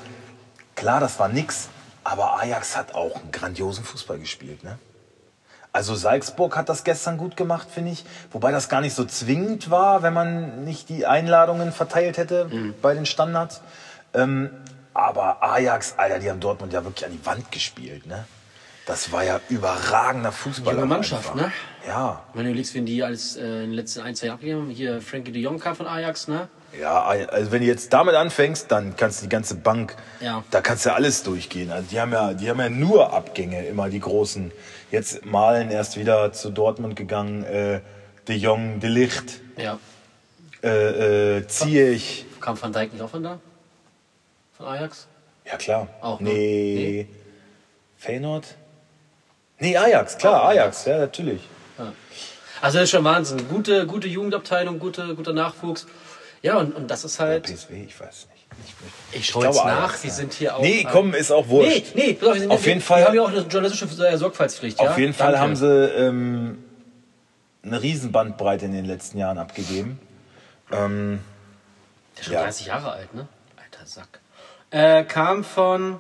[0.75, 1.71] klar, das war nix.
[2.05, 4.63] Aber Ajax hat auch einen grandiosen Fußball gespielt.
[4.63, 4.79] Ne?
[5.73, 8.05] Also, Salzburg hat das gestern gut gemacht, finde ich.
[8.31, 12.51] Wobei das gar nicht so zwingend war, wenn man nicht die Einladungen verteilt hätte
[12.83, 13.63] bei den Standards.
[14.13, 14.51] Ähm,
[14.93, 18.05] aber Ajax, Alter, die haben Dortmund ja wirklich an die Wand gespielt.
[18.05, 18.27] Ne?
[18.85, 20.75] Das war ja überragender Fußball.
[20.75, 21.51] Junge Mannschaft, ne?
[21.87, 22.23] Ja.
[22.35, 24.71] Wenn du überlegst, wen die als äh, in den letzten ein, zwei Jahren abgegeben haben,
[24.71, 26.49] hier Frankie de Jong kam von Ajax, ne?
[26.81, 30.43] Ja, also wenn du jetzt damit anfängst, dann kannst du die ganze Bank, Ja.
[30.51, 31.71] da kannst du ja alles durchgehen.
[31.71, 34.51] Also die haben ja, die haben ja nur Abgänge, immer die großen.
[34.91, 37.81] Jetzt Malen erst wieder zu Dortmund gegangen, äh,
[38.29, 39.79] De Jong, De Licht, Ja.
[40.63, 42.27] äh, äh, Ziyech.
[42.41, 43.39] Kam Van Dijk nicht auch von da?
[44.57, 45.07] Von Ajax?
[45.45, 45.89] Ja klar.
[46.01, 46.31] Auch, ne?
[46.31, 47.09] nee.
[47.97, 48.55] Feyenoord?
[49.61, 51.41] Nee, Ajax, klar, Ajax, ja, natürlich.
[52.61, 53.49] Also das ist schon Wahnsinn.
[53.49, 55.87] Gute, gute Jugendabteilung, gute, guter Nachwuchs.
[56.43, 57.45] Ja, und, und das ist halt.
[57.45, 58.47] PSW, ich weiß nicht.
[59.13, 60.11] Ich, Ich schaue jetzt nach, ja.
[60.11, 60.61] sind hier auch.
[60.63, 61.95] Nee, komm, ist auch Nee, wurscht.
[61.95, 64.81] nee, pass auf, Auf jeden Fall- Wir haben ja auch eine journalistische äh, Sorgfaltspflicht.
[64.81, 64.91] ja?
[64.91, 65.41] Auf jeden Fall Danke.
[65.41, 66.63] haben sie ähm,
[67.63, 69.99] eine Riesenbandbreite in den letzten Jahren abgegeben.
[70.73, 71.21] Ähm,
[72.15, 72.43] Der ist schon ja.
[72.45, 73.29] 30 Jahre alt, ne?
[73.57, 74.21] Alter Sack.
[74.71, 75.99] Äh, kam von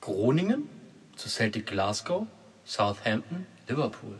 [0.00, 0.68] Groningen
[1.16, 2.26] zu Celtic Glasgow,
[2.66, 4.18] Southampton, Liverpool.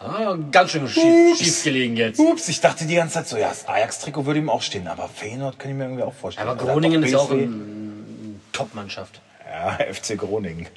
[0.00, 2.20] Ah, ganz schön schief, schief gelegen jetzt.
[2.20, 5.08] ups, ich dachte die ganze Zeit so, ja, das Ajax-Trikot würde ihm auch stehen, aber
[5.08, 6.48] Feyenoord kann ich mir irgendwie auch vorstellen.
[6.48, 7.48] Aber Groningen ist auch eine
[8.52, 9.20] Top-Mannschaft.
[9.50, 10.68] Ja, FC Groningen.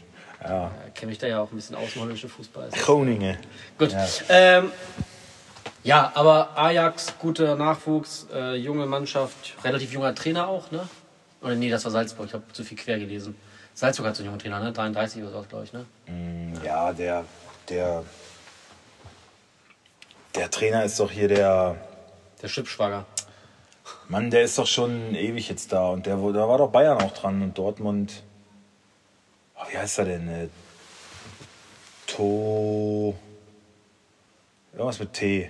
[0.43, 0.71] Ja.
[0.95, 2.69] Kenne mich da ja auch ein bisschen aus, holländische Fußball.
[2.71, 3.37] Groningen.
[3.77, 3.91] Gut.
[3.91, 4.07] Ja.
[4.29, 4.71] Ähm,
[5.83, 10.87] ja, aber Ajax, guter Nachwuchs, äh, junge Mannschaft, relativ junger Trainer auch, ne?
[11.41, 13.35] Oder nee, das war Salzburg, ich habe zu viel quer gelesen.
[13.81, 14.71] Salzburg hat so einen jungen Trainer, ne?
[14.71, 15.87] 33 oder so, glaube ich, ne?
[16.05, 17.25] Mm, ja, der,
[17.67, 18.03] der,
[20.35, 21.77] der Trainer ist doch hier der.
[22.43, 23.07] Der Schippschwager.
[24.07, 27.11] Mann, der ist doch schon ewig jetzt da und der, da war doch Bayern auch
[27.11, 28.21] dran und Dortmund.
[29.55, 30.27] Oh, wie heißt er denn?
[30.27, 30.49] Äh,
[32.05, 33.17] to.
[34.73, 35.49] Irgendwas mit T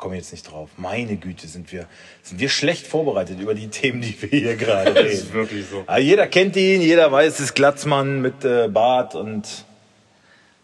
[0.00, 0.70] komme jetzt nicht drauf.
[0.76, 1.86] Meine Güte, sind wir,
[2.22, 5.04] sind wir schlecht vorbereitet über die Themen, die wir hier gerade reden.
[5.04, 5.84] das ist wirklich so.
[5.86, 9.64] Aber jeder kennt ihn, jeder weiß, es ist Glatzmann mit äh, Bart und.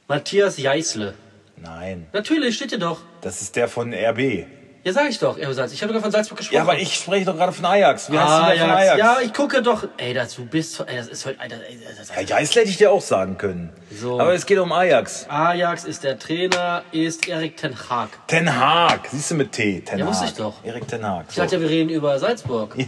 [0.09, 1.15] Matthias Jeißle.
[1.57, 2.07] Nein.
[2.13, 3.01] Natürlich, steht hier doch.
[3.21, 4.47] Das ist der von RB.
[4.87, 5.37] Ja, sag ich doch.
[5.37, 6.55] Ich habe sogar von Salzburg gesprochen.
[6.55, 8.09] Ja, aber ich spreche doch gerade von Ajax.
[8.09, 8.99] Wie heißt du denn von Ajax?
[8.99, 9.89] Ja, ich gucke doch.
[9.97, 10.79] Ey, das, du bist.
[10.87, 11.41] Ey, das ist heute.
[11.41, 11.51] Ey,
[11.99, 13.73] das, ja, Geisler hätte ich dir auch sagen können.
[13.91, 14.21] So.
[14.21, 15.27] Aber es geht um Ajax.
[15.29, 18.11] Ajax ist der Trainer, ist Erik Ten Haag.
[18.29, 19.81] Ten Haag, siehst du mit T.
[19.81, 20.63] Ten ja, wusste ich doch.
[20.63, 21.25] Erik Ten Haag.
[21.27, 21.31] So.
[21.31, 22.77] Ich dachte ja, wir reden über Salzburg.
[22.79, 22.87] Erik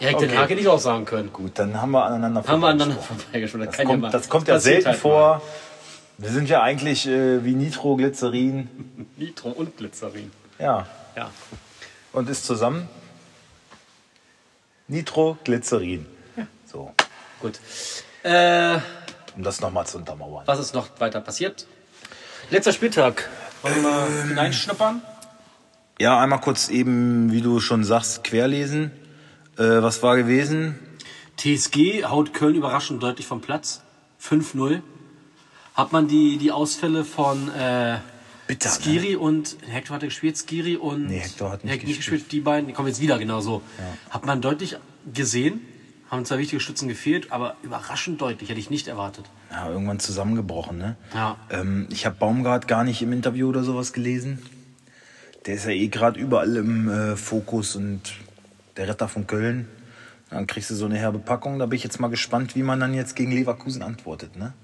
[0.00, 0.28] okay.
[0.28, 1.30] Ten Haag hätte ich auch sagen können.
[1.30, 3.66] Gut, dann haben wir aneinander Haben wir aneinander vorbeigeschoben.
[3.66, 5.28] Das, das, kommt, ja das kommt ja selten halt vor.
[5.34, 5.42] Mal.
[6.16, 8.70] Wir sind ja eigentlich äh, wie Nitroglycerin.
[9.18, 10.32] Nitro und Glycerin.
[10.58, 10.86] Ja.
[11.18, 11.30] Ja
[12.12, 12.88] und ist zusammen
[14.88, 16.06] Nitroglycerin.
[16.36, 16.46] Ja.
[16.66, 16.94] So.
[17.40, 17.60] Gut.
[18.22, 18.78] Äh,
[19.36, 20.46] um das nochmal zu untermauern.
[20.46, 21.66] Was ist noch weiter passiert?
[22.50, 23.28] Letzter Spieltag.
[23.62, 25.02] Wollen wir ähm, hineinschnuppern?
[26.00, 28.92] Ja, einmal kurz eben, wie du schon sagst, querlesen.
[29.58, 30.78] Äh, was war gewesen?
[31.36, 33.82] TSG haut Köln überraschend deutlich vom Platz.
[34.22, 34.80] 5-0.
[35.74, 37.98] Hat man die, die Ausfälle von äh,
[38.48, 39.18] Bitter, Skiri ne?
[39.18, 42.32] und Hector hatte gespielt, Skiri und nee, Hector hat nicht, Hector nicht gespielt.
[42.32, 43.62] Die beiden, die kommen jetzt wieder genau so.
[43.78, 44.14] Ja.
[44.14, 44.76] Hat man deutlich
[45.12, 45.60] gesehen,
[46.10, 49.26] haben zwei wichtige Stützen gefehlt, aber überraschend deutlich, hätte ich nicht erwartet.
[49.50, 50.96] Ja, irgendwann zusammengebrochen, ne?
[51.14, 51.36] Ja.
[51.50, 54.42] Ähm, ich habe Baumgart gar nicht im Interview oder sowas gelesen.
[55.44, 58.00] Der ist ja eh gerade überall im äh, Fokus und
[58.78, 59.68] der Retter von Köln.
[60.30, 61.58] Dann kriegst du so eine herbe Packung.
[61.58, 64.54] Da bin ich jetzt mal gespannt, wie man dann jetzt gegen Leverkusen antwortet, ne?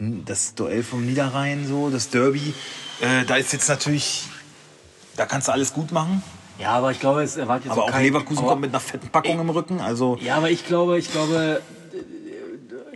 [0.00, 2.54] Das Duell vom Niederrhein, so, das Derby,
[3.00, 4.24] äh, da ist jetzt natürlich,
[5.16, 6.22] da kannst du alles gut machen.
[6.58, 9.08] Ja, aber ich glaube, es erwartet jetzt Aber auch kein, Leverkusen kommt mit einer fetten
[9.08, 10.18] Packung ich, im Rücken, also.
[10.20, 11.62] Ja, aber ich glaube, ich glaube,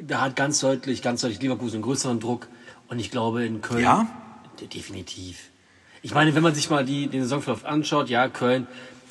[0.00, 2.48] da hat ganz deutlich, ganz deutlich Leverkusen einen größeren Druck.
[2.88, 3.82] Und ich glaube, in Köln.
[3.82, 4.06] Ja?
[4.72, 5.50] Definitiv.
[6.02, 8.66] Ich meine, wenn man sich mal die, den Saisonverlauf anschaut, ja, Köln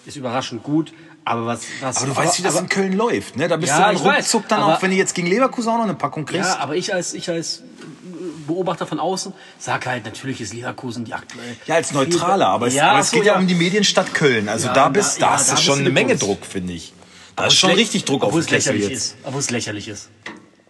[0.06, 0.94] ist überraschend gut,
[1.26, 3.48] aber was, was aber du weißt, wie das aber, in Köln läuft, ne?
[3.48, 5.78] Da bist ja, du dann ruckzuck dann aber, auch, wenn du jetzt gegen Leverkusen auch
[5.78, 6.50] noch eine Packung kriegst.
[6.50, 7.64] Ja, aber ich als, ich als
[8.46, 11.56] Beobachter von außen sag halt, natürlich ist Leverkusen die aktuell.
[11.66, 14.50] Ja, als Neutraler, aber es, ja, aber es geht ja um die Medienstadt Köln.
[14.50, 16.94] Also ja, da bist, da, da hast du schon eine Menge Druck, finde ich.
[17.36, 19.16] Da ist schon richtig Druck auf es lächerlich ist.
[19.24, 20.10] Obwohl es lächerlich ist.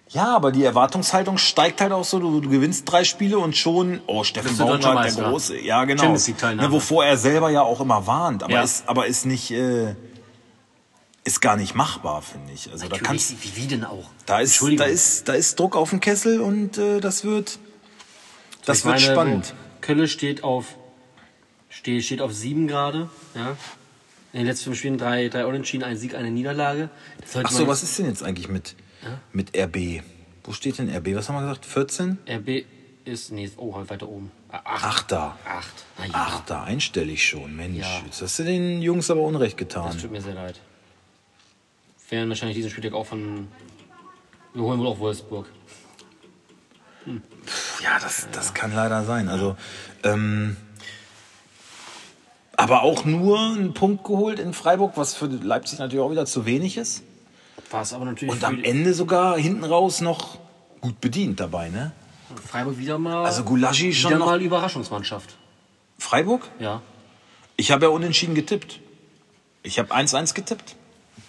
[0.10, 2.20] Ja, aber die Erwartungshaltung steigt halt auch so.
[2.20, 5.60] Du, du gewinnst drei Spiele und schon, oh, Steffen Baumgart, der Große.
[5.60, 6.14] Ja, genau.
[6.14, 8.44] Ne, wovor er selber ja auch immer warnt.
[8.44, 8.62] Aber, ja.
[8.62, 9.96] ist, aber ist nicht, äh,
[11.24, 12.70] ist gar nicht machbar, finde ich.
[12.72, 14.10] Also Natürlich, da kannst, wie, wie denn auch?
[14.26, 17.60] Da ist, da ist, da ist Druck auf dem Kessel und äh, das wird,
[18.66, 19.54] das ich wird meine, spannend.
[19.82, 20.78] Kölle steht auf,
[21.70, 23.56] steht, steht auf sieben gerade, ja.
[24.34, 26.90] In den letzten fünf Spielen drei, drei Unentschieden, ein Sieg, eine Niederlage.
[27.44, 29.20] Ach so, was ist denn jetzt eigentlich mit, ja?
[29.32, 30.02] mit RB?
[30.44, 31.14] Wo steht denn RB?
[31.14, 31.68] Was haben wir gesagt?
[31.68, 32.18] 14?
[32.28, 32.66] RB
[33.06, 34.32] ist, nee, oh, halt weiter oben.
[34.50, 34.84] Acht.
[34.84, 35.38] Achter.
[35.46, 35.86] Acht.
[36.00, 36.14] Na ja.
[36.14, 37.78] Achter, einstellig schon, Mensch.
[37.78, 38.02] Ja.
[38.06, 39.92] Jetzt hast du den Jungs aber Unrecht getan.
[39.94, 40.60] Das tut mir sehr leid
[42.14, 43.48] werden wahrscheinlich diesen Spieltag auch von.
[44.54, 45.48] Wir holen wohl auch Wolfsburg.
[47.06, 47.22] Hm.
[47.82, 48.54] Ja, das, das ja.
[48.54, 49.28] kann leider sein.
[49.28, 49.58] Also,
[50.04, 50.56] ähm,
[52.56, 56.46] aber auch nur einen Punkt geholt in Freiburg, was für Leipzig natürlich auch wieder zu
[56.46, 57.04] wenig ist.
[57.72, 58.34] War es aber natürlich.
[58.34, 60.38] Und am Ende sogar hinten raus noch
[60.82, 61.92] gut bedient dabei, ne?
[62.48, 63.26] Freiburg wieder mal.
[63.26, 65.36] Also Gulaschi schon wieder noch mal Überraschungsmannschaft.
[65.98, 66.48] Freiburg?
[66.60, 66.82] Ja.
[67.58, 68.80] Ich habe ja unentschieden getippt.
[69.64, 70.76] Ich habe 1-1 getippt.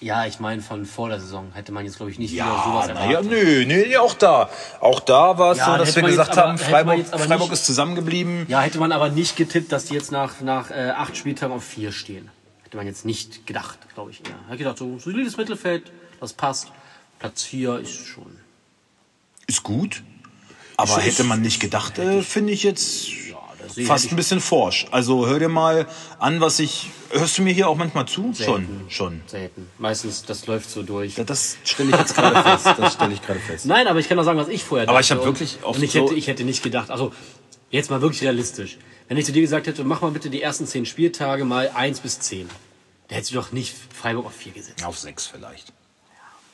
[0.04, 2.62] Ja, ich meine, von vor der Saison hätte man jetzt, glaube ich, nicht ja, wieder
[2.62, 3.10] sowas erwartet.
[3.10, 4.50] Ja, nö, nö, auch da.
[4.80, 7.64] Auch da war es ja, so, dass wir gesagt aber, haben, Freiburg, Freiburg nicht, ist
[7.64, 8.44] zusammengeblieben.
[8.48, 11.64] Ja, hätte man aber nicht getippt, dass die jetzt nach, nach äh, acht Spieltagen auf
[11.64, 12.30] vier stehen.
[12.64, 14.18] Hätte man jetzt nicht gedacht, glaube ich.
[14.18, 14.34] Ja.
[14.48, 15.90] Hätte gedacht, so solides Mittelfeld,
[16.20, 16.70] das passt.
[17.18, 18.36] Platz vier ist schon.
[19.46, 20.02] Ist gut.
[20.76, 23.08] Aber ich, hätte man nicht gedacht, äh, finde ich jetzt
[23.86, 24.86] fast ein bisschen forsch.
[24.90, 25.86] Also hör dir mal
[26.18, 26.90] an, was ich.
[27.10, 28.32] Hörst du mir hier auch manchmal zu?
[28.32, 28.44] Selten.
[28.88, 29.20] Schon, schon.
[29.26, 29.68] Selten.
[29.78, 31.16] Meistens, das läuft so durch.
[31.16, 32.66] Ja, das stelle ich jetzt gerade fest.
[32.78, 33.66] Das stelle ich gerade fest.
[33.66, 34.94] Nein, aber ich kann auch sagen, was ich vorher dachte.
[34.94, 36.90] Aber ich habe wirklich oft und ich hätte, ich hätte nicht gedacht.
[36.90, 37.12] Also
[37.70, 38.78] jetzt mal wirklich realistisch.
[39.08, 42.00] Wenn ich zu dir gesagt hätte, mach mal bitte die ersten zehn Spieltage mal eins
[42.00, 42.48] bis zehn,
[43.08, 44.84] da hättest du doch nicht Freiburg auf vier gesetzt.
[44.84, 45.72] Auf sechs vielleicht.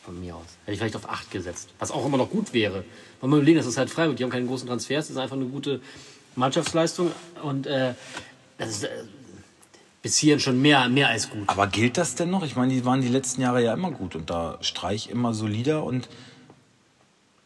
[0.04, 0.42] von mir aus.
[0.64, 1.68] Hätte ich vielleicht auf 8 gesetzt.
[1.78, 2.84] Was auch immer noch gut wäre.
[3.20, 4.16] Man muss überlegen, das ist halt Freiburg.
[4.16, 5.06] Die haben keine großen Transfers.
[5.06, 5.80] Das ist einfach eine gute
[6.36, 7.12] Mannschaftsleistung.
[7.42, 7.94] Und äh,
[8.58, 8.88] das ist äh,
[10.02, 11.44] bis hierhin schon mehr, mehr als gut.
[11.48, 12.42] Aber gilt das denn noch?
[12.42, 15.84] Ich meine, die waren die letzten Jahre ja immer gut und da Streich immer solider
[15.84, 16.08] und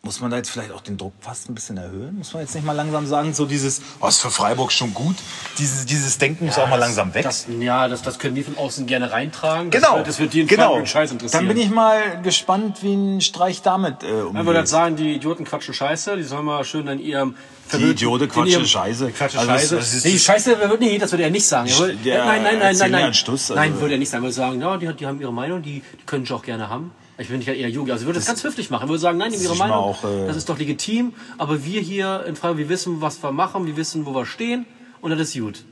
[0.03, 2.19] muss man da jetzt vielleicht auch den Druck fast ein bisschen erhöhen?
[2.19, 5.17] Muss man jetzt nicht mal langsam sagen, so dieses, was für Freiburg schon gut,
[5.59, 7.23] dieses, dieses Denken muss auch mal langsam weg.
[7.23, 9.71] Das, ja, das, das können wir von außen gerne reintragen.
[9.71, 10.73] genau, Das, wird- das wird jeden genau.
[10.73, 11.47] Freiburg Scheiß interessieren.
[11.47, 14.55] Dann bin ich mal gespannt, wie ein Streich damit äh, Ich würde umgeht.
[14.57, 16.17] jetzt sagen, die Idioten quatschen Scheiße.
[16.19, 17.35] Die sollen mal schön an ihrem...
[17.73, 19.07] Die Idioten in quatschen ihrem- Scheiße.
[19.07, 19.77] Die quatschen Also das- Scheiße.
[19.77, 21.69] das ist- nee, Scheiße, wird- das würde er nicht sagen.
[21.69, 23.15] Er würde, Ja, nein, nein, nein, nein, nein.
[23.15, 24.23] Stuss, also- Nein, würde er nicht sagen.
[24.23, 26.69] Er würde sagen, ja, die, die haben ihre Meinung, die, die können sie auch gerne
[26.69, 26.93] haben.
[27.17, 27.91] Ich bin nicht eher Yogi.
[27.93, 28.85] Also ich würde das ganz höflich machen.
[28.85, 29.77] Ich würde sagen, nein, die haben ihre Meinung.
[29.77, 31.15] auch, äh, das ist doch legitim.
[31.39, 34.67] Aber wir hier in Freiburg, wir wissen, was wir machen, wir wissen, wo wir stehen.
[35.01, 35.65] Und das ist gut.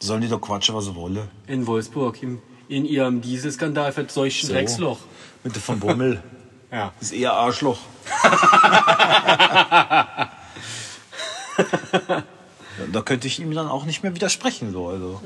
[0.00, 1.18] Sollen die doch quatschen, was sie wollen.
[1.48, 4.54] In Wolfsburg, im, in ihrem Dieselskandal verzeuchten So.
[4.54, 4.98] Drecksloch.
[5.44, 6.22] Mit der von Bummel.
[6.70, 6.92] Ja.
[7.00, 7.78] ist eher Arschloch.
[12.92, 14.72] da könnte ich ihm dann auch nicht mehr widersprechen.
[14.72, 15.20] So, also.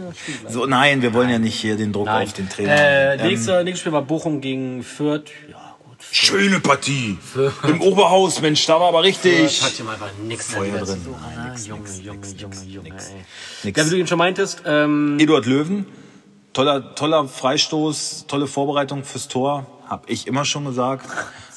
[0.48, 2.26] so nein, wir wollen ja nicht hier den Druck Nein.
[2.26, 2.72] auf den Trainer.
[2.72, 5.30] Äh, Ähm, nächstes Spiel war Bochum gegen Fürth.
[5.50, 5.98] Ja, gut.
[6.10, 7.18] Schöne Partie.
[7.64, 9.62] Im Oberhaus, Mensch, da war aber richtig.
[9.62, 11.02] Hat hier mal einfach nichts Feuer drin.
[11.04, 11.14] drin.
[11.36, 13.24] Nein, nix, Junge, nix, Junge, nix, Junge, nix, Junge, ey.
[13.64, 13.78] Nix.
[13.78, 15.86] Ja, wie du ihn schon meintest, ähm, Eduard Löwen,
[16.52, 21.06] toller, toller Freistoß, tolle Vorbereitung fürs Tor, hab ich immer schon gesagt.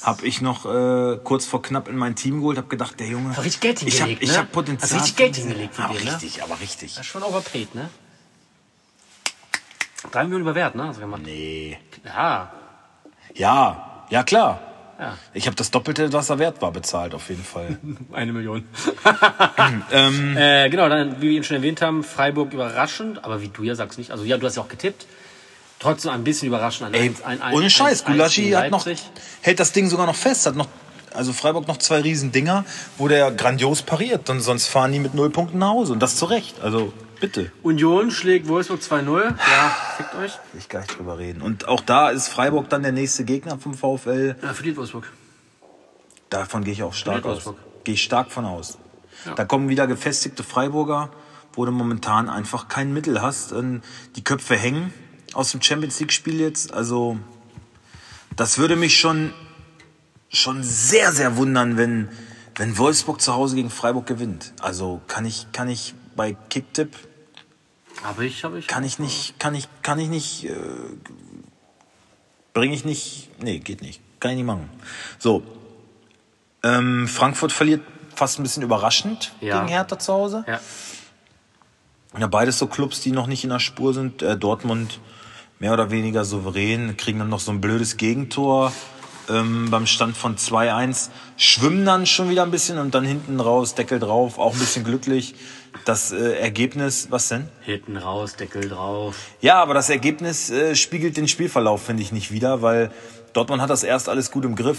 [0.04, 3.30] Hab ich noch äh, kurz vor knapp in mein Team geholt, hab gedacht, der Junge.
[3.30, 4.38] Hat richtig Geld ich hab, hingelegt, ich ne?
[4.40, 4.92] hab Potenzial.
[4.92, 6.12] Hast richtig Geld hingelegt für aber den, ne?
[6.12, 6.96] richtig, aber richtig.
[6.96, 7.90] das ist schon overpaid, ne?
[10.12, 10.92] Drei Millionen über Wert, ne?
[10.94, 11.22] Du gemacht.
[11.24, 11.80] Nee.
[12.04, 12.52] Ja,
[13.34, 14.60] Ja, ja klar.
[15.00, 15.18] Ja.
[15.34, 17.80] Ich habe das Doppelte, was er wert war, bezahlt auf jeden Fall.
[18.12, 18.66] eine Million.
[19.92, 23.64] ähm, äh, genau, dann, wie wir ihn schon erwähnt haben, Freiburg überraschend, aber wie du
[23.64, 24.12] ja sagst nicht.
[24.12, 25.08] Also ja, du hast ja auch getippt.
[25.80, 26.88] Trotzdem ein bisschen überraschend.
[26.88, 28.86] Ein ey, eins- ein- ein- ohne Scheiß, Gulaschi hat noch,
[29.42, 30.68] hält das Ding sogar noch fest, hat noch,
[31.14, 32.66] also Freiburg noch zwei riesen Dinger,
[32.98, 36.16] wo der grandios pariert, und sonst fahren die mit null Punkten nach Hause und das
[36.16, 36.62] zu Recht.
[36.62, 37.52] Also bitte.
[37.64, 39.24] Union schlägt Wolfsburg 2-0.
[39.24, 40.32] Ja, fickt euch.
[40.54, 41.42] Will ich gar nicht drüber reden.
[41.42, 44.36] Und auch da ist Freiburg dann der nächste Gegner vom VfL.
[44.42, 45.12] Ja, verliert Wolfsburg.
[46.30, 47.46] Davon gehe ich auch stark Verliert aus.
[47.46, 47.84] Wolfsburg.
[47.84, 48.78] Gehe ich stark von aus.
[49.36, 51.10] Da kommen wieder gefestigte Freiburger,
[51.54, 53.52] wo du momentan einfach kein Mittel hast.
[53.54, 53.82] Und
[54.16, 54.94] Die Köpfe hängen
[55.36, 56.74] aus dem Champions League Spiel jetzt.
[56.74, 57.18] Also
[58.36, 59.34] das würde mich schon
[60.30, 62.10] schon sehr sehr wundern, wenn
[62.56, 64.54] wenn Wolfsburg zu Hause gegen Freiburg gewinnt.
[64.62, 66.96] Also kann ich kann ich bei Kicktipp
[68.04, 68.68] Habe ich, habe ich.
[68.68, 70.56] kann ich nicht, kann ich, kann ich nicht, äh,
[72.54, 74.70] bringe ich nicht, nee, geht nicht, kann ich nicht machen.
[75.20, 75.44] So,
[76.64, 77.82] ähm, Frankfurt verliert
[78.16, 79.58] fast ein bisschen überraschend Ja.
[79.60, 80.46] gegen Hertha zu Hause.
[80.48, 80.60] Ja.
[82.18, 84.22] Ja, beides so Clubs, die noch nicht in der Spur sind.
[84.22, 85.00] Äh, Dortmund
[85.66, 88.72] mehr oder weniger souverän, kriegen dann noch so ein blödes Gegentor
[89.30, 93.74] ähm, beim Stand von 2-1, schwimmen dann schon wieder ein bisschen und dann hinten raus,
[93.74, 95.34] Deckel drauf, auch ein bisschen glücklich.
[95.84, 97.50] Das äh, Ergebnis, was denn?
[97.62, 99.16] Hinten raus, Deckel drauf.
[99.42, 102.92] Ja, aber das Ergebnis äh, spiegelt den Spielverlauf, finde ich, nicht wieder, weil
[103.34, 104.78] Dortmund hat das erst alles gut im Griff,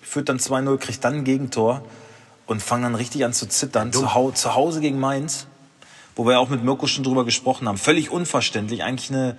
[0.00, 1.84] führt dann 2-0, kriegt dann ein Gegentor
[2.46, 3.92] und fangen dann richtig an zu zittern.
[3.92, 5.46] Zu, hau zu Hause gegen Mainz,
[6.16, 7.76] wo wir auch mit Mirko schon drüber gesprochen haben.
[7.76, 9.36] Völlig unverständlich, eigentlich eine,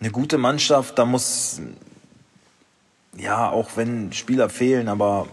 [0.00, 0.98] eine gute Mannschaft.
[0.98, 1.60] Da muss,
[3.16, 5.26] ja, auch wenn Spieler fehlen, aber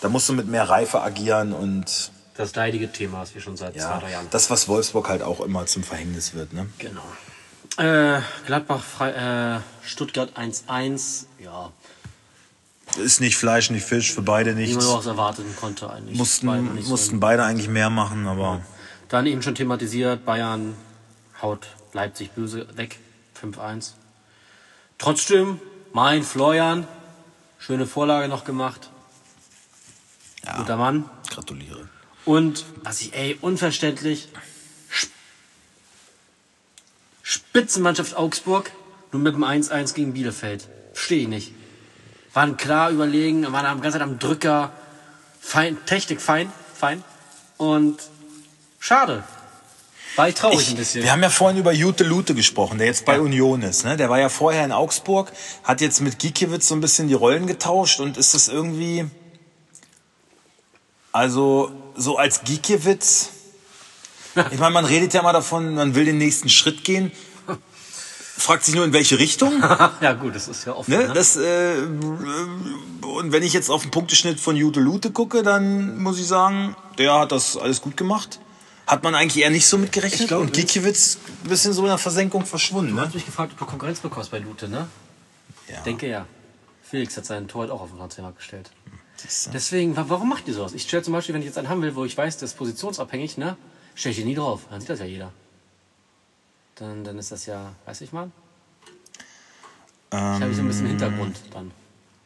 [0.00, 3.74] da musst du mit mehr Reife agieren und Das leidige Thema, das wir schon seit
[3.74, 4.26] zwei, ja, drei Jahren.
[4.30, 6.52] das, was Wolfsburg halt auch immer zum Verhängnis wird.
[6.52, 6.68] Ne?
[6.78, 7.02] Genau.
[7.76, 11.26] Äh, Gladbach, Fre äh, Stuttgart 1-1.
[11.38, 11.70] Ja,
[13.02, 16.18] Ist nicht Fleisch, nicht Fisch, für beide wie man auch erwarten konnte eigentlich.
[16.18, 18.62] Beide Mussten, nicht so mussten beide eigentlich mehr machen, aber
[19.08, 20.74] Dann eben schon thematisiert, Bayern
[21.40, 22.98] haut Leipzig böse weg,
[23.42, 23.92] 5-1.
[24.98, 25.60] Trotzdem,
[25.92, 26.86] mein Florian,
[27.58, 28.90] schöne Vorlage noch gemacht.
[30.56, 31.08] Guter Mann.
[31.30, 31.88] gratuliere.
[32.24, 34.28] Und, was ich, ey, unverständlich,
[34.92, 35.12] Sp-
[37.22, 38.70] Spitzenmannschaft Augsburg,
[39.12, 40.68] nur mit dem 1-1 gegen Bielefeld.
[40.92, 41.52] Verstehe ich nicht.
[42.32, 44.72] Waren klar überlegen, waren die ganze Zeit am Drücker,
[45.40, 47.02] fein, Technik fein, fein.
[47.56, 48.00] Und
[48.78, 49.24] schade.
[50.16, 51.02] War ich traurig ein Ich, bisschen.
[51.02, 53.20] wir haben ja vorhin über Jute Lute gesprochen, der jetzt bei Ja.
[53.20, 53.84] Union ist.
[53.84, 53.96] Ne?
[53.96, 55.32] Der war ja vorher in Augsburg,
[55.64, 59.06] hat jetzt mit Gikiewicz so ein bisschen die Rollen getauscht und ist das irgendwie.
[61.12, 63.30] Also, so als Gikiewicz.
[64.52, 67.10] Ich meine, man redet ja mal davon, man will den nächsten Schritt gehen.
[68.38, 69.60] Fragt sich nur, in welche Richtung.
[70.00, 70.88] ja gut, das ist ja offen.
[70.92, 71.08] Ne?
[71.08, 71.12] Ne?
[71.12, 71.74] Das, äh,
[73.02, 76.76] und wenn ich jetzt auf den Punkteschnitt von Jute Lute gucke, dann muss ich sagen,
[76.96, 78.38] der hat das alles gut gemacht.
[78.90, 80.22] Hat man eigentlich eher nicht so mit gerechnet.
[80.22, 82.90] Ich glaub, und Gikiewicz ein bisschen so in der Versenkung verschwunden.
[82.90, 83.06] Du Ne?
[83.06, 84.88] hast mich gefragt, ob du Konkurrenz bekommst bei Lute, ne?
[85.68, 85.80] Ja.
[85.82, 86.26] Denke ja.
[86.82, 88.70] Felix hat seinen Tor auch auf den Transfermarkt gestellt.
[89.52, 90.72] Deswegen, wa- warum macht ihr sowas?
[90.72, 92.56] Ich stelle zum Beispiel, wenn ich jetzt einen haben will, wo ich weiß, der ist
[92.56, 93.56] positionsabhängig, ne?
[93.94, 94.62] Stelle ich den nie drauf.
[94.70, 95.32] Dann sieht das ja jeder.
[96.76, 98.30] Dann, dann ist das ja, weiß ich mal.
[100.12, 101.70] Ich habe so ein bisschen Hintergrund dann.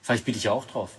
[0.01, 0.91] Vielleicht biete ich ja auch drauf.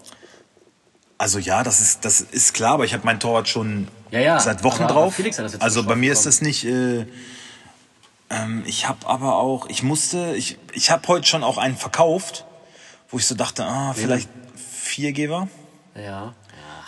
[1.18, 4.40] Also ja, das ist, das ist klar, aber ich habe mein Torwart schon Ja, ja,
[4.40, 5.20] seit Wochen aber- aber drauf.
[5.20, 6.64] Jetzt also bei mir ist das nicht.
[6.66, 7.06] Äh,
[8.30, 12.46] ähm, ich habe aber auch, ich musste, ich, ich habe heute schon auch einen verkauft,
[13.10, 15.48] wo ich so dachte, ah, vielleicht Viergeber.
[15.96, 16.34] Ja.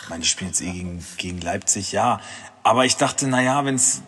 [0.02, 2.20] Ich meine, die spielen jetzt eh gegen, gegen Leipzig, ja.
[2.62, 4.02] Aber ich dachte, naja, wenn es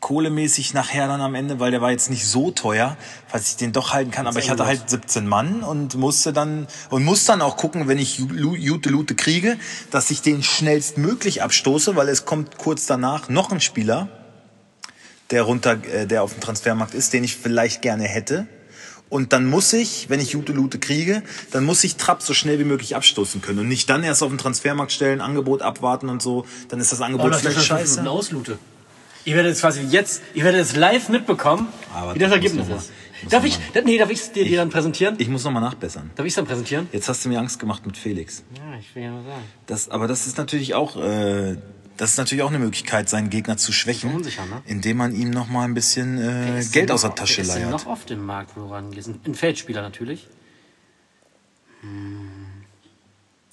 [0.00, 2.96] kohlemäßig nachher dann am Ende, weil der war jetzt nicht so teuer,
[3.28, 4.26] falls ich den doch halten kann.
[4.26, 7.98] Aber ich hatte halt 17 Mann und musste dann und muss dann auch gucken, wenn
[7.98, 9.56] ich Ju- Jute Lute kriege,
[9.90, 14.08] dass ich den schnellstmöglich abstoße, weil es kommt kurz danach noch ein Spieler,
[15.30, 18.46] der runter, äh, der auf dem Transfermarkt ist, den ich vielleicht gerne hätte.
[19.08, 21.22] Und dann muss ich, wenn ich Jute Lute kriege,
[21.52, 24.28] dann muss ich Trapp so schnell wie möglich abstoßen können und nicht dann erst auf
[24.30, 26.44] den Transfermarkt stellen, Angebot abwarten und so.
[26.68, 28.10] Dann ist das Angebot das vielleicht fünf scheiße.
[28.10, 28.58] Auslute.
[29.26, 32.90] Ihr werdet es quasi jetzt, ihr werdet es live mitbekommen, Aber wie das Ergebnis ist.
[33.30, 35.16] Darf ich, mal- da- nee, darf ich es dir, dir dann präsentieren?
[35.18, 36.10] Ich muss nochmal nachbessern.
[36.14, 36.88] darf ich es dann präsentieren?
[36.92, 38.44] Jetzt hast du mir Angst gemacht mit Felix.
[38.56, 39.42] Ja, ich will ja mal sagen.
[39.66, 41.56] Das, aber das ist natürlich auch, äh,
[41.96, 44.62] das ist natürlich auch eine Möglichkeit, seinen Gegner zu schwächen, unsicher, ne?
[44.66, 47.54] indem man ihm noch mal ein bisschen äh, Geld aus der noch- Tasche wer ist
[47.54, 47.70] leiert.
[47.70, 49.10] noch auf dem Markt, wo rangehst?
[49.26, 50.28] Ein Feldspieler natürlich.
[51.80, 52.28] Hm.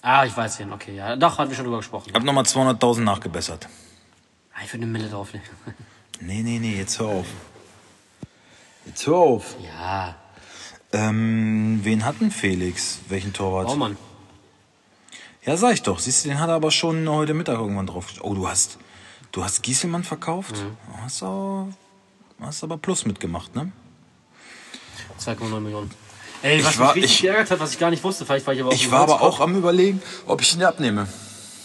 [0.01, 1.15] Ah, ich weiß wen, okay, ja.
[1.15, 2.09] Doch, hatten wir schon drüber gesprochen.
[2.09, 3.69] Ich habe nochmal 200.000 nachgebessert.
[4.65, 5.47] Ich würde eine Mille drauflegen.
[6.19, 7.25] Nee, nee, nee, jetzt hör auf.
[8.85, 9.55] Jetzt hör auf.
[9.61, 10.15] Ja,
[10.93, 12.99] Ähm, wen hatten Felix?
[13.09, 13.67] Welchen Torwart?
[13.67, 13.97] Baumann.
[15.43, 15.99] Ja, sag ich doch.
[15.99, 18.05] Siehst du, den hat er aber schon heute Mittag irgendwann drauf.
[18.21, 18.77] Oh, du hast,
[19.33, 20.55] du hast Gieselmann verkauft?
[20.55, 20.77] Mhm.
[21.03, 21.67] Hast, auch,
[22.39, 23.71] hast aber Plus mitgemacht, ne?
[25.19, 25.91] 2,9 Millionen.
[26.41, 28.45] Ey, was Ich war- mich richtig ich- geärgert hat, was ich gar nicht wusste, vielleicht
[28.47, 31.07] war ich aber auch Ich war aber auch am überlegen, ob ich ihn abnehme.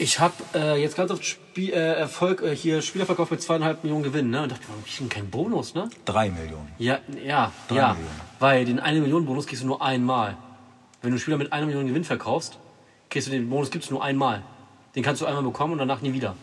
[0.00, 4.04] Ich habe äh, jetzt ganz oft Spiel, äh, Erfolg äh, hier Spielerverkauf mit zweieinhalb Millionen
[4.04, 4.42] Gewinn, ne?
[4.42, 5.90] Und dachte, warum krieg ich denn keinen Bonus, ne?
[6.04, 6.68] Drei Millionen.
[6.78, 7.88] Ja, ja, Drei ja.
[7.94, 8.20] Millionen.
[8.38, 10.36] Weil den eine Million Bonus kriegst du nur einmal.
[11.02, 12.58] Wenn du einen Spieler mit einer Million Gewinn verkaufst,
[13.10, 14.42] kriegst du den Bonus gibt's nur einmal.
[14.94, 16.36] Den kannst du einmal bekommen und danach nie wieder.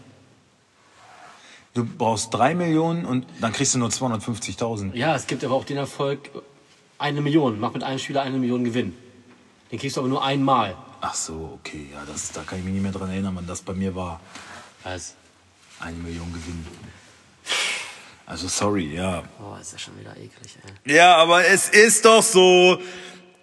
[1.73, 4.95] Du brauchst drei Millionen und dann kriegst du nur 250.000.
[4.95, 6.29] Ja, es gibt aber auch den Erfolg
[6.97, 7.59] eine Million.
[7.59, 8.95] Mach mit einem Spieler eine Million Gewinn.
[9.71, 10.75] Den kriegst du aber nur einmal.
[11.01, 13.61] Ach so, okay, ja, das, da kann ich mich nicht mehr dran erinnern, wann das
[13.61, 14.19] bei mir war.
[14.83, 15.15] Was?
[15.79, 16.65] Eine Million Gewinn.
[18.25, 19.23] Also sorry, ja.
[19.39, 20.95] Oh, ist ja schon wieder eklig, ey.
[20.95, 22.79] Ja, aber es ist doch so.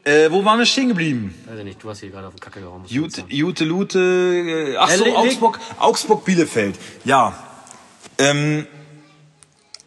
[0.04, 1.32] Äh, wo waren wir stehen geblieben?
[1.46, 2.82] Weiß ich nicht, du hast hier gerade auf den Kacke gehauen.
[2.86, 3.24] Jute.
[3.28, 4.72] Jute Lute.
[4.74, 6.76] Äh, ach so, Augsburg, Augsburg Bielefeld.
[7.04, 7.38] Ja.
[8.18, 8.66] Ähm,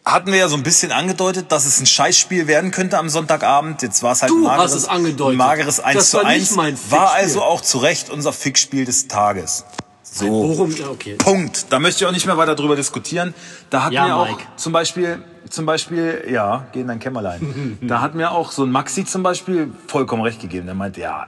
[0.06, 3.82] hatten wir ja so ein bisschen angedeutet, dass es ein Scheißspiel werden könnte am Sonntagabend.
[3.82, 5.34] Jetzt war es halt Du ein mageres, hast es angedeutet.
[5.34, 6.50] ein mageres 1 Das zu war nicht 1.
[6.56, 7.22] mein war Fickspiel.
[7.24, 9.64] also auch zu Recht unser Fickspiel des Tages.
[10.04, 10.66] So.
[10.78, 11.14] Ja, okay.
[11.16, 11.66] Punkt.
[11.70, 13.34] Da möchte ich auch nicht mehr weiter drüber diskutieren.
[13.68, 14.42] Da hat Ja, mir auch Mike.
[14.56, 17.76] zum Beispiel, zum Beispiel, ja, geh in dein Kämmerlein.
[17.82, 20.66] da hat mir auch so ein Maxi zum Beispiel vollkommen recht gegeben.
[20.66, 21.26] Der meinte, ja,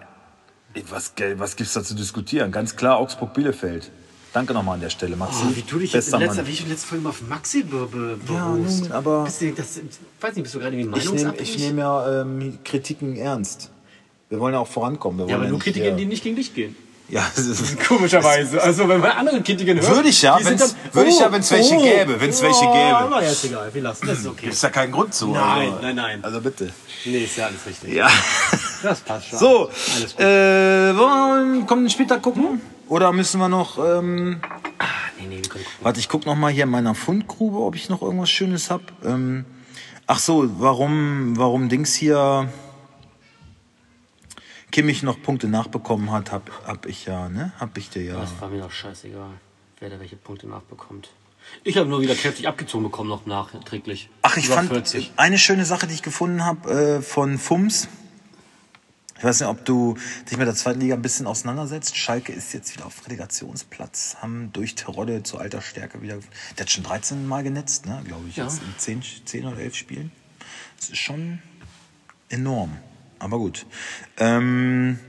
[0.89, 2.53] was, was gibt's da zu diskutieren?
[2.53, 3.91] Ganz klar Augsburg-Bielefeld.
[4.39, 5.43] Danke nochmal an der Stelle, Maxi.
[5.45, 7.64] Oh, wie du dich jetzt in letzter, wie ich in letzter Folge mal auf Maxi
[7.64, 9.80] be, be, Ja, nun, aber- Bist du, das,
[10.20, 13.72] weiß nicht, bist du gerade irgendwie Ich nehme nehm ja ähm, Kritiken ernst.
[14.28, 15.28] Wir wollen ja auch vorankommen.
[15.28, 16.76] Ja, aber nur nicht Kritiken, die nicht gegen dich gehen.
[17.09, 18.62] Ja, das ist, Komischerweise.
[18.62, 19.93] Also, wenn man andere Kritiken hört.
[19.93, 20.61] Würde ich ja, dann-
[20.93, 22.97] würde ich ja, wenn's welche gäbe, wenn's welche oh, gäbe.
[22.97, 24.51] Aber ja, ist egal, wir lassen das, ist okay.
[24.51, 25.32] ist ja kein Grund zu.
[25.32, 26.18] Nein, also, nein, nein.
[26.24, 26.70] Also bitte.
[27.05, 27.93] Nee, ist ja alles richtig.
[27.93, 28.09] Ja.
[28.84, 29.39] Das passt schon.
[29.41, 30.24] So, Alles gut.
[30.24, 32.61] äh, wollen wir kommenden Spieltag gucken?
[32.89, 34.41] Oder müssen wir noch, ähm,
[35.18, 35.64] Nee, nee, wir können gucken.
[35.82, 38.82] warte, ich guck noch mal hier in meiner Fundgrube, ob ich noch irgendwas Schönes hab.
[39.05, 39.45] Ähm,
[40.07, 42.51] ach so, warum, warum Dings hier
[44.70, 47.53] Kimmich noch Punkte nachbekommen hat, hab, hab ich ja, ne?
[47.59, 48.20] Hab ich dir ja.
[48.20, 49.30] Das war mir doch scheißegal,
[49.80, 51.11] wer da welche Punkte nachbekommt.
[51.64, 54.11] Ich habe nur wieder kräftig abgezogen bekommen, noch nachträglich.
[54.22, 55.12] Ach, ich Über fand 40.
[55.16, 57.89] eine schöne Sache, die ich gefunden habe äh, von Fums.
[59.19, 59.97] Ich weiß nicht, ob du
[60.31, 61.97] dich mit der zweiten Liga ein bisschen auseinandersetzt.
[61.97, 66.19] Schalke ist jetzt wieder auf Relegationsplatz, haben durch Terodde zu alter Stärke wieder.
[66.57, 68.45] Der hat schon 13 Mal genetzt, ne, glaube ich, Ja.
[68.45, 70.12] jetzt in 10, 10 oder 11 Spielen.
[70.79, 71.41] Das ist schon
[72.29, 72.77] enorm.
[73.19, 73.66] Aber gut.
[74.19, 75.01] Ähm,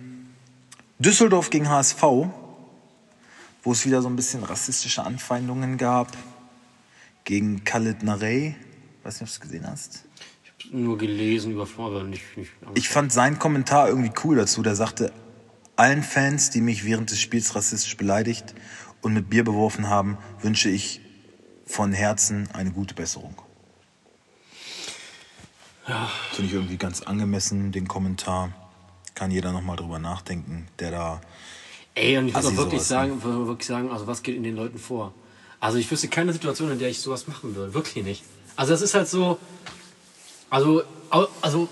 [0.98, 6.18] Düsseldorf gegen HSV, wo es wieder so ein bisschen rassistische Anfeindungen gab.
[7.26, 8.56] Gegen Khalid Narey.
[9.04, 10.06] Weiß nicht, ob du es gesehen hast.
[10.72, 12.24] Nur gelesen, überflogen, aber nicht.
[12.38, 14.62] nicht Ich fand seinen Kommentar irgendwie cool dazu.
[14.62, 15.12] Der sagte,
[15.76, 18.54] allen Fans, die mich während des Spiels rassistisch beleidigt
[19.02, 21.02] und mit Bier beworfen haben, wünsche ich
[21.66, 23.36] von Herzen eine gute Besserung.
[25.88, 26.10] Ja.
[26.34, 28.54] Finde ich irgendwie ganz angemessen, den Kommentar.
[29.16, 31.22] Kann jeder nochmal drüber nachdenken, der da.
[31.96, 34.56] Ey, und ich Assi auch wirklich sagen, wir- wirklich sagen, also was geht in den
[34.56, 35.14] Leuten vor?
[35.60, 37.74] Also ich wüsste keine Situation, in der ich sowas machen würde.
[37.74, 38.24] Wirklich nicht.
[38.56, 39.40] Also das ist halt so,
[40.50, 40.84] also,
[41.42, 41.68] also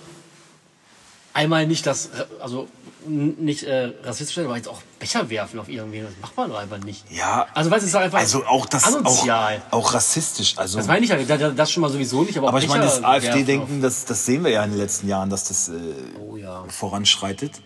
[1.34, 2.68] einmal nicht das, äh, also
[3.08, 6.80] nicht äh, rassistisch, aber jetzt auch Becher werfen auf irgendwen, das macht man doch einfach
[6.80, 7.06] nicht.
[7.10, 7.48] Ja.
[7.54, 9.62] Also weißt du, es ist einfach Also auch das auch, asozial.
[9.72, 10.58] auch rassistisch.
[10.58, 12.60] Also, Das meine ich ja, da- da- das schon mal sowieso nicht, aber, auch aber
[12.62, 15.70] ich meine, das AfD-Denken, das, das sehen wir ja in den letzten Jahren, dass das
[15.70, 15.74] äh,
[16.20, 16.66] Oh ja.
[16.68, 17.62] voranschreitet.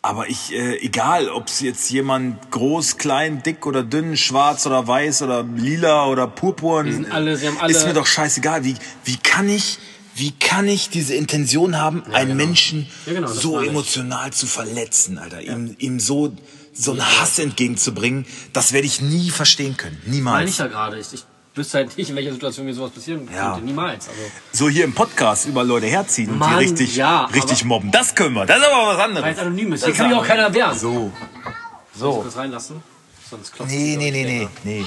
[0.00, 4.86] Aber ich, äh, egal, ob es jetzt jemand groß, klein, dick oder dünn, schwarz oder
[4.86, 8.64] weiß oder lila oder purpurn, sind alle- sie haben alle- ist mir doch scheißegal.
[8.64, 9.78] Wie, wie kann ich,
[10.18, 12.44] wie kann ich diese Intention haben, einen genau.
[12.46, 13.68] Menschen Ja, genau, das so ich.
[13.68, 16.32] emotional zu verletzen, Alter, ihm, ihm so
[16.72, 18.24] so einen Hass entgegenzubringen?
[18.52, 20.34] Das werde ich nie verstehen können, niemals.
[20.34, 20.98] Meine ich ja gerade.
[21.00, 23.52] Ich, ich wüsste halt nicht, in welcher Situation mir sowas passieren Ja.
[23.54, 23.66] könnte.
[23.66, 24.08] Niemals.
[24.08, 24.20] Also,
[24.52, 27.90] so hier im Podcast über Leute herziehen und Mann, die richtig, ja, richtig mobben.
[27.90, 28.46] Das können wir.
[28.46, 29.24] Das ist aber was anderes.
[29.24, 29.82] weil es anonym ist.
[29.82, 30.78] Das Hier kann mich auch keiner wehren.
[30.78, 31.10] So.
[31.96, 32.12] So.
[32.22, 32.80] Kurz reinlassen.
[33.28, 34.84] Sonst klopft Nee, nee, nee, ich, nee, nee.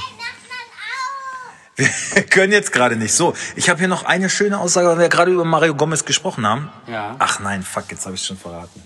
[2.13, 3.13] Wir können jetzt gerade nicht.
[3.13, 6.45] So, ich habe hier noch eine schöne Aussage, weil wir gerade über Mario Gomez gesprochen
[6.45, 6.69] haben.
[6.87, 7.15] Ja.
[7.19, 8.81] Ach nein, fuck, jetzt habe ich schon verraten.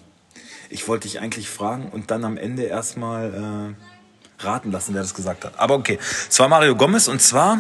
[0.70, 3.76] Ich wollte dich eigentlich fragen und dann am Ende erstmal
[4.40, 5.60] äh, raten lassen, wer das gesagt hat.
[5.60, 7.60] Aber okay, es war Mario Gomez und zwar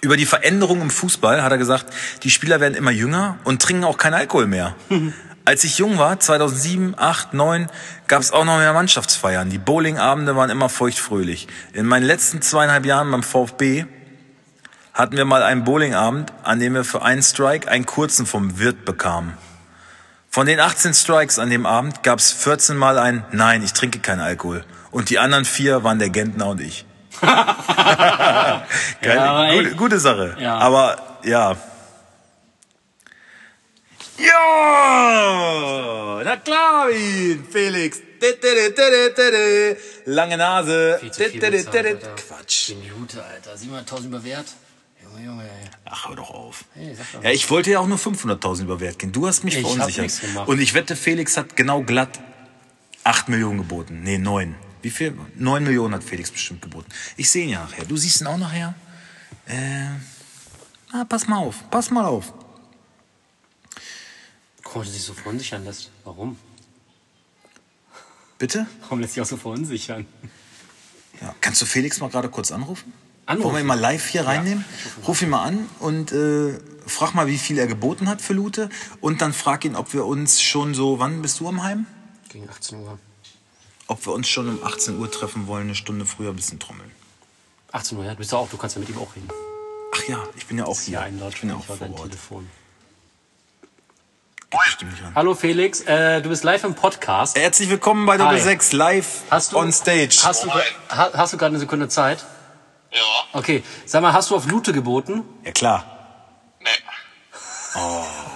[0.00, 1.86] über die Veränderung im Fußball hat er gesagt,
[2.22, 4.74] die Spieler werden immer jünger und trinken auch keinen Alkohol mehr.
[5.44, 7.68] Als ich jung war, 2007, 8, 9,
[8.06, 9.50] gab es auch noch mehr Mannschaftsfeiern.
[9.50, 11.48] Die Bowlingabende waren immer feuchtfröhlich.
[11.72, 13.86] In meinen letzten zweieinhalb Jahren beim VfB
[14.94, 18.84] hatten wir mal einen Bowlingabend, an dem wir für einen Strike einen kurzen vom Wirt
[18.84, 19.36] bekamen.
[20.28, 23.98] Von den 18 Strikes an dem Abend gab es 14 Mal ein Nein, ich trinke
[23.98, 24.64] keinen Alkohol.
[24.90, 26.86] Und die anderen vier waren der Gentner und ich.
[27.20, 28.64] Geil,
[29.02, 30.36] Ja, gute, gute Sache.
[30.38, 30.58] Ja.
[30.58, 31.56] Aber ja.
[34.18, 36.20] Ja!
[36.24, 38.00] Na klar, ihn, Felix.
[40.04, 40.98] Lange Nase.
[41.00, 42.16] Viel zu viel bezahlt.
[42.16, 42.68] Quatsch.
[42.68, 43.54] Die Minute, Alter.
[43.54, 44.46] 700.000 über Wert.
[45.18, 45.48] Junge.
[45.84, 46.64] Ach, hör doch auf.
[46.74, 49.12] Hey, doch Ja, ich wollte ja auch nur 500.000 über Wert gehen.
[49.12, 50.12] Du hast mich Ich verunsichert.
[50.46, 52.20] Und ich wette, Felix hat genau glatt
[53.04, 54.02] 8 Millionen geboten.
[54.02, 54.54] Nee, 9.
[54.82, 55.16] Wie viel?
[55.36, 56.90] 9 Millionen hat Felix bestimmt geboten.
[57.16, 57.84] Ich sehe ihn ja nachher.
[57.84, 58.74] Du siehst ihn auch nachher.
[59.46, 59.90] Äh,
[60.92, 61.68] na, pass mal auf.
[61.70, 62.32] Pass mal auf.
[64.62, 65.90] Komisch, dass sich so verunsichern lässt.
[66.04, 66.38] Warum?
[68.38, 68.66] Bitte?
[68.82, 70.06] Warum lässt sich auch so verunsichern?
[71.20, 71.34] Ja.
[71.40, 72.92] Kannst du Felix mal gerade kurz anrufen?
[73.26, 73.44] Anrufen?
[73.44, 74.64] Wollen wir ihn mal live hier reinnehmen?
[75.06, 78.68] Ruf ihn mal an und äh, frag mal, wie viel er geboten hat für Lute.
[79.00, 81.86] Und dann frag ihn, ob wir uns schon so, wann bist du am Heim?
[82.28, 82.98] Gegen 18 Uhr.
[83.86, 86.90] Ob wir uns schon um 18 Uhr treffen wollen, eine Stunde früher ein bisschen trommeln.
[87.72, 88.10] 18 Uhr, ja.
[88.10, 89.28] Du bist ja auch, du kannst ja mit ihm auch reden.
[89.94, 90.94] Ach ja, ich bin ja auch hier.
[90.94, 92.02] Ja, ein ich bin ja auch vor dein Ort.
[92.02, 92.48] Telefon.
[95.14, 97.38] Hallo Felix, äh, du bist live im Podcast.
[97.38, 98.42] Herzlich willkommen bei Doppel Hi.
[98.42, 100.20] 6 live Hast du, on stage.
[100.24, 102.22] Hast du, ha, hast du gerade eine Sekunde Zeit?
[102.92, 103.00] Ja,
[103.32, 105.24] Okay, sag mal, hast du auf Lute geboten?
[105.44, 105.84] ja klar.
[106.60, 106.68] nee.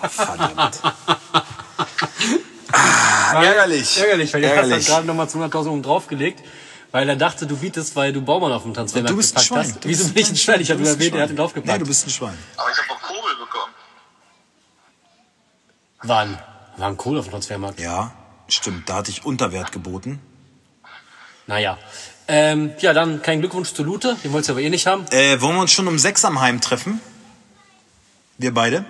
[0.08, 0.80] Verdammt.
[2.72, 3.98] ah, ärgerlich.
[3.98, 4.86] Ärgerlich, weil der hat dann ärgerlich.
[4.86, 6.42] gerade nochmal 200.000 oben draufgelegt,
[6.92, 9.58] weil er dachte, du bietest, weil du Baumann auf dem Transfermarkt Du bist ein Schwein.
[9.58, 9.84] hast.
[9.84, 10.60] Du Wieso bist bin ich ein Schwein?
[10.60, 11.72] Ich habe Du erwähnt, er hat ihn draufgepackt.
[11.72, 12.38] Nee, du bist ein Schwein.
[12.56, 13.72] Aber ich habe noch Kobel bekommen.
[16.02, 16.38] Wann?
[16.78, 17.80] War ein Kohl auf dem Transfermarkt.
[17.80, 18.12] Ja,
[18.48, 18.88] stimmt.
[18.88, 20.20] Da hatte ich Unterwert geboten.
[21.46, 21.78] Naja.
[22.28, 25.06] Ähm, ja, dann kein Glückwunsch zu Lute, den wolltest du aber eh nicht haben.
[25.10, 27.00] Äh, wollen wir uns schon um 6 am Heim treffen?
[28.38, 28.84] Wir beide?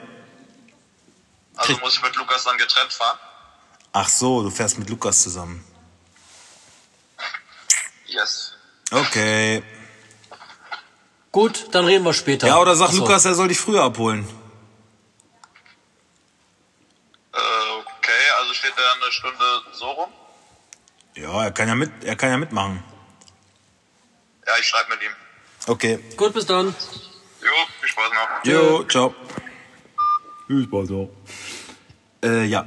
[1.56, 3.18] Also muss ich mit Lukas dann getrennt fahren.
[3.92, 5.64] Ach so, du fährst mit Lukas zusammen.
[8.06, 8.52] Yes.
[8.90, 9.62] Okay.
[11.32, 12.46] Gut, dann reden wir später.
[12.46, 13.00] Ja, oder sag Ach so.
[13.00, 14.26] Lukas, er soll dich früher abholen.
[17.32, 20.10] Äh, okay, also steht er eine Stunde so rum.
[21.14, 22.82] Ja, er kann ja mit, er kann ja mitmachen.
[24.46, 25.10] Ja, ich schreibe mit ihm.
[25.66, 25.98] Okay.
[26.16, 26.66] Gut, bis dann.
[26.66, 28.44] Jo, viel Spaß noch.
[28.44, 29.14] Jo, ciao.
[30.46, 31.10] Tschüss, Balso.
[32.22, 32.64] Äh, ja.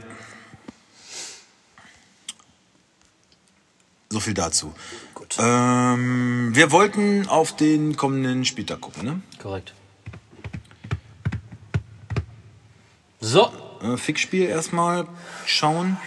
[4.09, 4.73] So viel dazu.
[5.13, 5.37] Gut.
[5.39, 9.21] Ähm, wir wollten auf den kommenden Spieltag gucken, ne?
[9.41, 9.73] Korrekt.
[13.21, 13.51] So,
[13.81, 15.07] Äh, Fixspiel erstmal
[15.45, 15.97] schauen.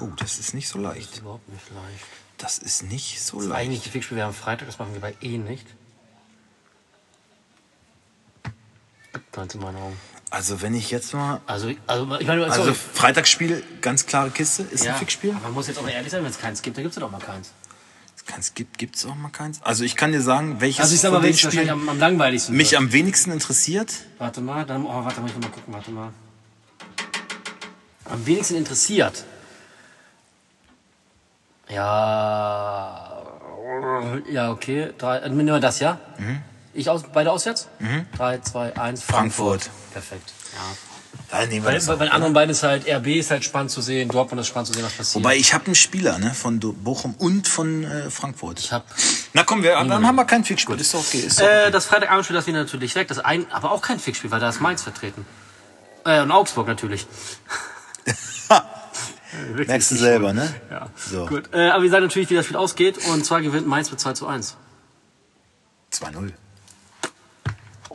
[0.00, 1.18] Oh, das ist nicht so leicht.
[1.18, 2.04] überhaupt nicht leicht.
[2.38, 3.60] Das ist nicht so Das leicht.
[3.60, 5.66] eigentliche Fixspiel wäre am Freitag, das machen wir bei eh nicht.
[9.12, 9.96] Gibt keins in meinen Augen.
[10.30, 11.40] Also wenn ich jetzt mal...
[11.46, 12.74] Also, also ich meine, Also.
[12.74, 15.32] Freitagsspiel, ganz klare Kiste, ist ein Fixspiel.
[15.32, 17.12] man muss jetzt auch ehrlich sein, wenn es keins gibt, dann gibt es ja doch
[17.12, 17.50] mal keins.
[18.38, 19.60] Es gibt gibt's auch mal keins.
[19.62, 21.88] Also ich kann dir sagen, welches Also ich sag von mal, den wahrscheinlich Spielen am,
[21.88, 22.80] am langweiligsten mich wird.
[22.80, 23.92] am wenigsten interessiert.
[24.18, 26.12] Warte mal, dann, oh, warte mal, ich muss mal gucken, warte mal.
[28.06, 29.24] am wenigsten interessiert.
[31.68, 33.22] Ja.
[34.30, 34.92] Ja, okay.
[34.98, 35.98] Drei, äh, nehmen wir das, ja?
[36.72, 37.68] Ich aus, beide auswärts?
[38.16, 39.02] Drei, zwei, eins.
[39.02, 39.70] Frankfurt.
[39.92, 40.32] Perfekt.
[40.54, 40.60] Ja.
[41.30, 43.70] Dann nehmen wir Bei, das bei, den anderen beiden ist halt, RB ist halt spannend
[43.70, 45.24] zu sehen, Dortmund ist spannend zu sehen, was passiert.
[45.24, 48.60] Wobei ich habe einen Spieler ne, von Bochum und von äh, Frankfurt.
[48.60, 48.84] ich hab,
[49.32, 50.80] Na komm, wir, dann haben wir kein Fixspiel.
[50.80, 51.18] Ist doch okay.
[51.20, 53.08] Ist doch äh, das Freitagabendspiel, das wir natürlich weg.
[53.08, 55.24] Das ein, aber auch kein Fixspiel, weil da ist Mainz vertreten.
[56.04, 57.06] Äh, und Augsburg natürlich.
[59.48, 60.54] Wirklich Merkst du selber, ne?
[60.70, 60.88] Ja.
[60.96, 61.26] So.
[61.26, 61.50] Gut.
[61.52, 62.98] Äh, aber wir sagen natürlich, wie das Spiel ausgeht.
[63.08, 64.56] Und zwar gewinnt Mainz mit 2 zu 1.
[65.92, 66.32] 2-0.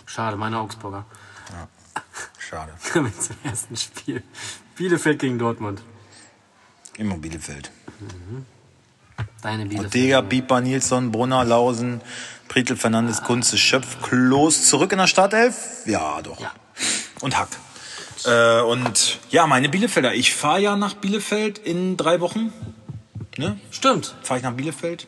[0.05, 1.05] Schade, meine Augsburger.
[2.49, 2.71] Schade.
[2.93, 4.23] Kommen wir zum ersten Spiel.
[4.75, 5.81] Bielefeld gegen Dortmund.
[6.97, 7.71] Immer Bielefeld.
[9.41, 9.85] Deine Bielefeld.
[9.85, 12.01] Ortega, Pieper, Nilsson, Brunner, Lausen,
[12.47, 15.85] Prietl, Fernandes, Kunze, Schöpf, Klos zurück in der Startelf?
[15.85, 16.39] Ja, doch.
[16.39, 16.51] Ja.
[17.21, 17.49] Und Hack.
[18.26, 20.13] Äh, und ja, meine Bielefelder.
[20.13, 22.51] Ich fahre ja nach Bielefeld in drei Wochen.
[23.38, 23.59] Ne?
[23.72, 24.15] Stimmt.
[24.24, 25.07] Fahre ich nach Bielefeld.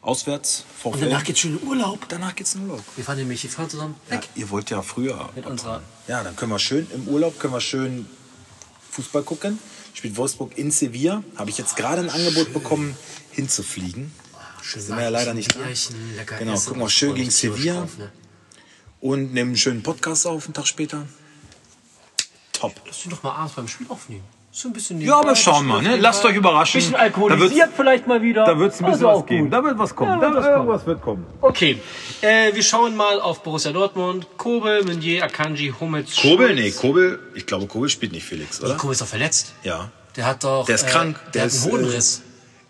[0.00, 0.64] Auswärts.
[0.82, 2.06] Und danach geht's schön in Urlaub.
[2.08, 2.82] danach geht's in Urlaub.
[2.96, 4.28] Wir fahren nämlich, wir fahren zusammen Ja, weg.
[4.34, 5.28] ihr wollt ja früher.
[5.36, 5.80] Mit unserer.
[6.08, 8.06] Ja, dann können wir schön im Urlaub können wir schön
[8.90, 9.60] Fußball gucken.
[9.94, 11.22] Spielt Wolfsburg in Sevilla.
[11.36, 12.96] Habe ich jetzt gerade ein Angebot bekommen,
[13.30, 14.10] hinzufliegen.
[14.60, 15.60] Schön Sind wir ja leider nicht da.
[15.60, 16.66] Bierchen, lecker Genau, essen.
[16.68, 17.80] gucken wir schön gegen Sevilla.
[17.80, 18.10] drauf, ne?
[19.00, 21.06] Und nehmen einen schönen Podcast auf, einen Tag später.
[22.62, 22.74] Top.
[22.86, 24.22] Lass dich doch mal abends beim Spiel aufnehmen.
[24.54, 25.96] So ein bisschen Ja, aber schauen wir, ne?
[25.96, 26.78] Lasst euch überraschen.
[26.78, 28.44] Bisschen alkoholisiert vielleicht mal wieder.
[28.44, 29.50] Da wird es ein bisschen Also was geben.
[29.50, 30.10] Da wird was kommen.
[30.10, 31.26] Ja, da wird wird was irgendwas wird kommen.
[31.40, 31.80] Okay,
[32.20, 34.28] äh, wir schauen mal auf Borussia Dortmund.
[34.36, 36.48] Kobel, Meunier, Akanji, Hummels, Kobel?
[36.48, 36.60] Schulz.
[36.60, 37.18] Nee, Kobel.
[37.34, 38.76] Ich glaube, Kobel spielt nicht Felix, oder?
[38.76, 39.54] Kobel ist doch verletzt.
[39.64, 39.90] Ja.
[40.14, 40.66] Der hat doch.
[40.66, 41.18] Der ist äh, krank.
[41.24, 42.22] Der, Der hat ist, einen Hodenriss.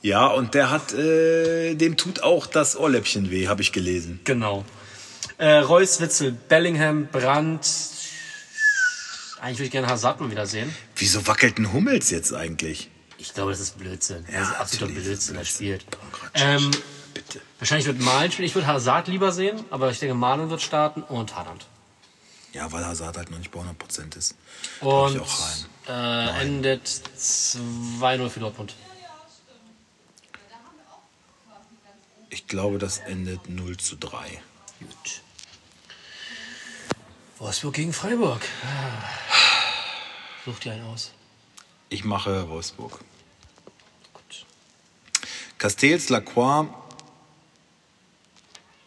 [0.03, 4.20] Ja, und der hat, äh, dem tut auch das Ohrläppchen weh, habe ich gelesen.
[4.24, 4.64] Genau.
[5.38, 7.66] Äh, Reus, Witzel, Bellingham, Brandt.
[9.43, 10.72] Eigentlich würde ich gerne Hazard mal wieder sehen.
[10.95, 12.88] Wieso wackelt ein Hummels jetzt eigentlich?
[13.18, 14.24] Ich glaube, das ist Blödsinn.
[14.30, 15.84] Ja, das ist absoluter Blödsinn, der spielt.
[15.90, 16.30] Blödsinn.
[16.34, 16.70] Ähm,
[17.12, 17.40] Bitte.
[17.59, 18.47] wahrscheinlich wird Malen spielen.
[18.47, 21.66] Ich würde Hazard lieber sehen, aber ich denke, Malen wird starten und Haaland.
[22.53, 24.36] Ja, weil Hazard halt noch nicht bei 100% ist.
[24.80, 25.40] Und ich auch
[25.88, 26.36] rein.
[26.38, 26.86] äh, endet
[27.18, 28.76] 2-0 für Dortmund.
[32.30, 34.40] Ich glaube, das endet 0 zu 3.
[34.78, 35.22] Gut.
[37.43, 38.40] Wolfsburg gegen Freiburg.
[40.45, 41.11] Such dir einen aus.
[41.88, 43.01] Ich mache Wolfsburg.
[44.14, 44.47] Gut.
[45.59, 46.68] Castells, Lacroix.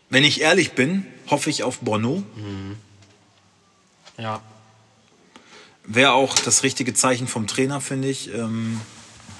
[0.10, 2.24] Wenn ich ehrlich bin, hoffe ich auf Bono.
[4.18, 4.42] Ja.
[5.84, 8.80] Wäre auch das richtige Zeichen vom Trainer, finde ich, ähm,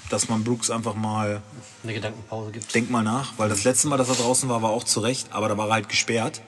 [0.10, 1.42] dass man Brooks einfach mal,
[1.84, 2.76] Eine Gedankenpause gibt.
[2.76, 5.32] denk mal nach, weil das letzte Mal, dass er draußen war, war auch zu Recht,
[5.32, 6.42] aber da war er halt gesperrt.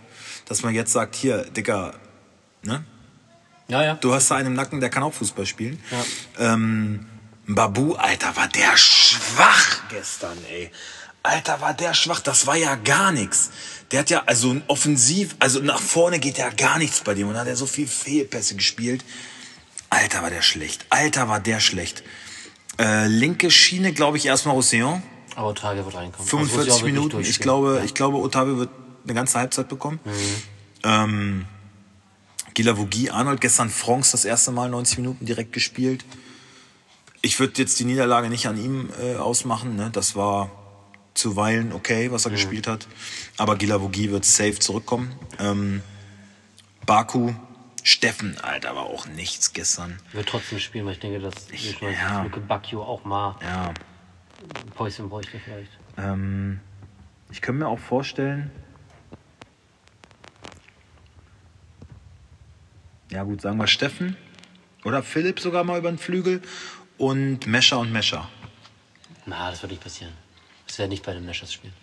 [0.45, 1.93] Dass man jetzt sagt, hier, Dicker,
[2.64, 2.84] ne?
[3.68, 3.95] Ja, ja.
[3.95, 5.82] Du hast da einen im Nacken, der kann auch Fußball spielen.
[5.91, 6.53] Ja.
[6.53, 7.05] Ähm,
[7.47, 10.72] Babu, Alter, war der schwach gestern, ey.
[11.24, 12.22] Alter, war der schwach.
[12.22, 13.51] Das war ja gar nichts.
[13.91, 17.28] Der hat ja, also ein offensiv, also nach vorne geht ja gar nichts bei dem.
[17.28, 19.03] Und hat er so viel Fehlpässe gespielt.
[19.89, 20.86] Alter, war der schlecht.
[20.89, 22.03] Alter, war der schlecht.
[22.80, 25.01] Äh, linke Schiene, glaube ich, erstmal Roussillon.
[25.36, 26.28] Aber Tage wird reinkommen.
[26.28, 27.22] 45 Also, Minuten.
[27.22, 28.70] Ich glaube, ich glaube, Otavio wird
[29.03, 29.99] eine ganze Halbzeit bekommen.
[30.84, 31.45] Ähm,
[32.58, 36.03] Gilavogi, Arnold gestern Franks das erste Mal 90 Minuten direkt gespielt.
[37.22, 39.76] Ich würde jetzt die Niederlage nicht an ihm äh, ausmachen.
[39.76, 39.91] Ne?
[39.93, 40.49] Das war
[41.14, 42.88] zuweilen okay, was er gespielt hat.
[43.38, 45.14] Aber Gilavogi wird safe zurückkommen.
[45.38, 45.84] Ähm,
[46.88, 47.36] Baku,
[47.84, 49.99] Steffen, Alter, war auch nichts gestern.
[50.14, 52.24] Wird trotzdem spielen, weil ich denke, dass ich mal ja.
[52.24, 55.70] Luke Bacchio auch mal Ja, ein Päuschen bräuchte vielleicht.
[55.95, 56.60] Ähm,
[57.30, 58.49] ich könnte mir auch vorstellen.
[63.18, 64.15] Ja, gut, sagen wir Steffen
[64.84, 66.39] oder Philipp sogar mal über den Flügel
[66.99, 68.30] und Mescher und Mescher.
[69.26, 70.13] Na, das wird nicht passieren.
[70.68, 71.74] Das wäre nicht bei den Meschers spielen.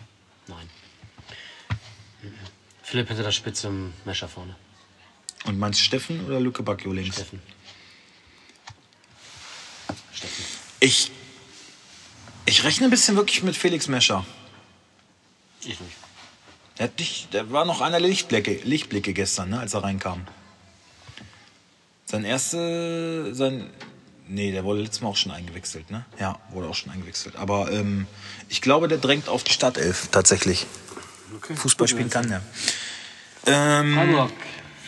[0.47, 0.71] Nein.
[2.23, 2.35] Mhm.
[2.85, 4.55] Philipp hinter der Spitze im Mescher vorne.
[5.45, 7.17] Und meinst Steffen oder Lücke Bacchio links?
[7.17, 7.43] Steffen.
[10.13, 10.45] Steffen.
[10.79, 11.11] Ich,
[12.47, 14.25] ich rechne ein bisschen wirklich mit Felix Mescher.
[15.63, 15.97] Ich nicht.
[16.79, 20.29] Der, hat nicht, der war noch einer Lichtblicke, Lichtblicke gestern, ne, als er reinkam.
[22.15, 23.69] Sein erste, sein,
[24.29, 26.05] nee, der wurde letztes Mal auch schon eingewechselt, ne?
[26.21, 27.35] Ja, wurde auch schon eingewechselt.
[27.35, 28.07] Aber ähm,
[28.49, 30.69] ich glaube, der drängt auf die Startelf tatsächlich.
[31.57, 32.41] Fußball spielen kann der.
[33.47, 34.33] Ähm, Freiburg.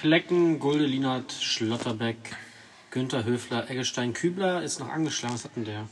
[0.01, 2.17] Flecken, Gulde, Lienert, Schlotterbeck,
[2.93, 5.35] Günther, Höfler, Eggestein, Kübler ist noch angeschlagen.
[5.35, 5.89] Was hat denn der?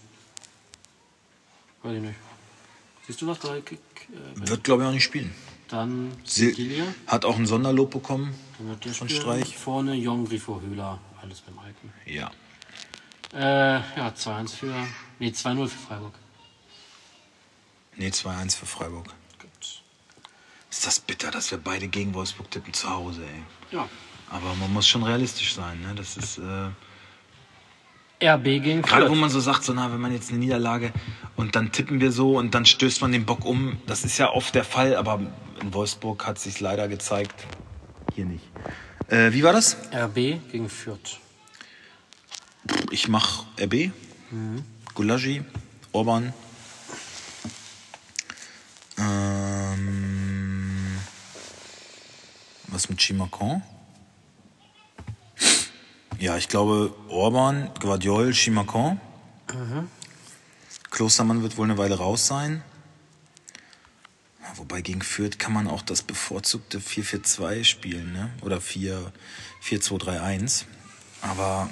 [1.83, 2.15] Weiß ich nicht.
[3.09, 3.81] Siehst du was bei Kick?
[4.13, 5.35] Äh, wird, glaube ich, auch nicht spielen.
[5.69, 6.55] dann Sil
[7.09, 8.33] hat auch ein Sonderlob bekommen.
[8.57, 9.09] Dann wird der von.
[9.09, 9.57] Streich.
[9.57, 11.01] Vorne Jong, Grifo, Höhler.
[11.25, 11.93] Alles beim Alten.
[12.05, 12.31] Ja.
[13.33, 14.75] Äh, ja, 2-1 für.
[15.19, 16.15] Nee, 2-0 für Freiburg.
[17.97, 19.07] Nee, 2-1 für Freiburg.
[20.71, 23.43] Ist das bitter, dass wir beide gegen Wolfsburg tippen zu Hause, ey.
[23.77, 23.89] Ja.
[24.29, 25.95] Aber man muss schon realistisch sein, ne?
[25.95, 26.39] Das ist.
[26.39, 26.69] Äh
[28.23, 29.21] RB gegen Gerade wo Fürth.
[29.21, 30.93] man so sagt, so na, wenn man jetzt eine Niederlage
[31.37, 33.79] und dann tippen wir so und dann stößt man den Bock um.
[33.87, 35.21] Das ist ja oft der Fall, aber
[35.61, 37.47] in Wolfsburg hat sich leider gezeigt.
[38.15, 38.45] Hier nicht.
[39.09, 39.77] Äh, wie war das?
[39.93, 40.15] RB
[40.51, 41.19] gegen Fürth.
[42.91, 43.91] Ich mach RB,
[44.95, 45.45] Gulagi,
[45.93, 46.33] Orban.
[48.99, 50.97] Ähm,
[52.69, 53.63] was mit Chimakon?
[56.19, 58.99] Ja, ich glaube Orban, Guardiol, Chimakon.
[60.91, 62.63] Klostermann wird wohl eine Weile raus sein.
[64.67, 68.31] Wobei gegen Fürth kann man auch das bevorzugte 4-4-2 spielen, ne?
[68.41, 70.65] Oder 4-4-2-3-1.
[71.21, 71.69] Aber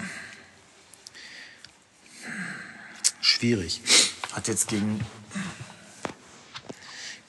[3.23, 3.81] schwierig.
[4.33, 5.01] Hat jetzt gegen,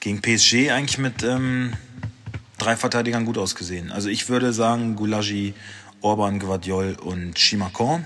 [0.00, 1.72] gegen PSG eigentlich mit ähm,
[2.58, 3.90] drei Verteidigern gut ausgesehen.
[3.90, 5.54] Also ich würde sagen, Gulagi,
[6.02, 8.04] Orban, Guardiol und Chimakon.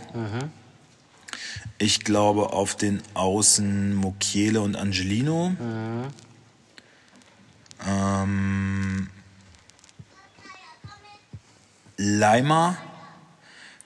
[1.79, 5.57] Ich glaube auf den Außen Mokiele und Angelino.
[7.87, 9.11] Ähm,
[11.97, 12.77] Leimer,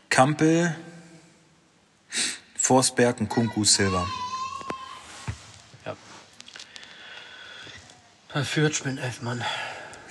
[0.08, 0.76] Kampel,
[2.56, 4.06] Forsberg und Kunku Silva.
[5.84, 5.96] Ja.
[8.32, 9.44] Bei Fürth spielen elf Mann.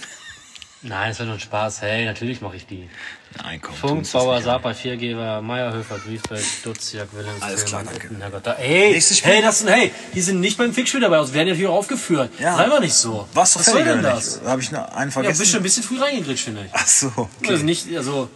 [0.82, 1.82] Nein, das wird nur ein Spaß.
[1.82, 2.90] Hey, natürlich mache ich die.
[3.44, 3.74] Nein, komm.
[3.76, 4.42] Funk, Bauer.
[4.42, 8.10] Sapa, Viergeber, Meierhöfer, Duisberg, Duziak, Willems, Alles klar, danke.
[8.20, 8.46] Herrgott.
[8.46, 11.70] Da- Ey, hey, das sind, hey, die sind nicht beim Fixspiel dabei, sonst werden ja
[11.70, 12.30] auch aufgeführt.
[12.40, 12.58] Ja.
[12.58, 13.28] Sei mal nicht so.
[13.32, 14.42] Du Was soll denn das?
[14.46, 15.40] Habe ich einen Ja, vergessen?
[15.40, 16.72] bist schon ein bisschen früh reingegritscht, finde ich.
[16.74, 17.58] Ach so, okay.
[17.64, 18.30] nicht, also,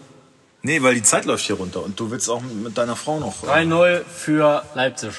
[0.61, 3.43] Nee, weil die Zeit läuft hier runter und du willst auch mit deiner Frau noch.
[3.43, 5.11] äh, 3-0 für Leipzig.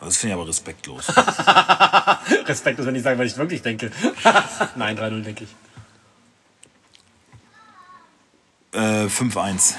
[0.00, 1.04] Das finde ich aber respektlos.
[2.46, 3.90] Respekt ist, wenn ich sage, was ich wirklich denke.
[4.76, 5.50] Nein, 3-0 denke ich.
[8.74, 9.74] Äh, 5-1.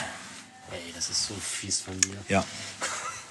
[0.71, 2.17] Ey, das ist so fies von mir.
[2.27, 2.43] Ja,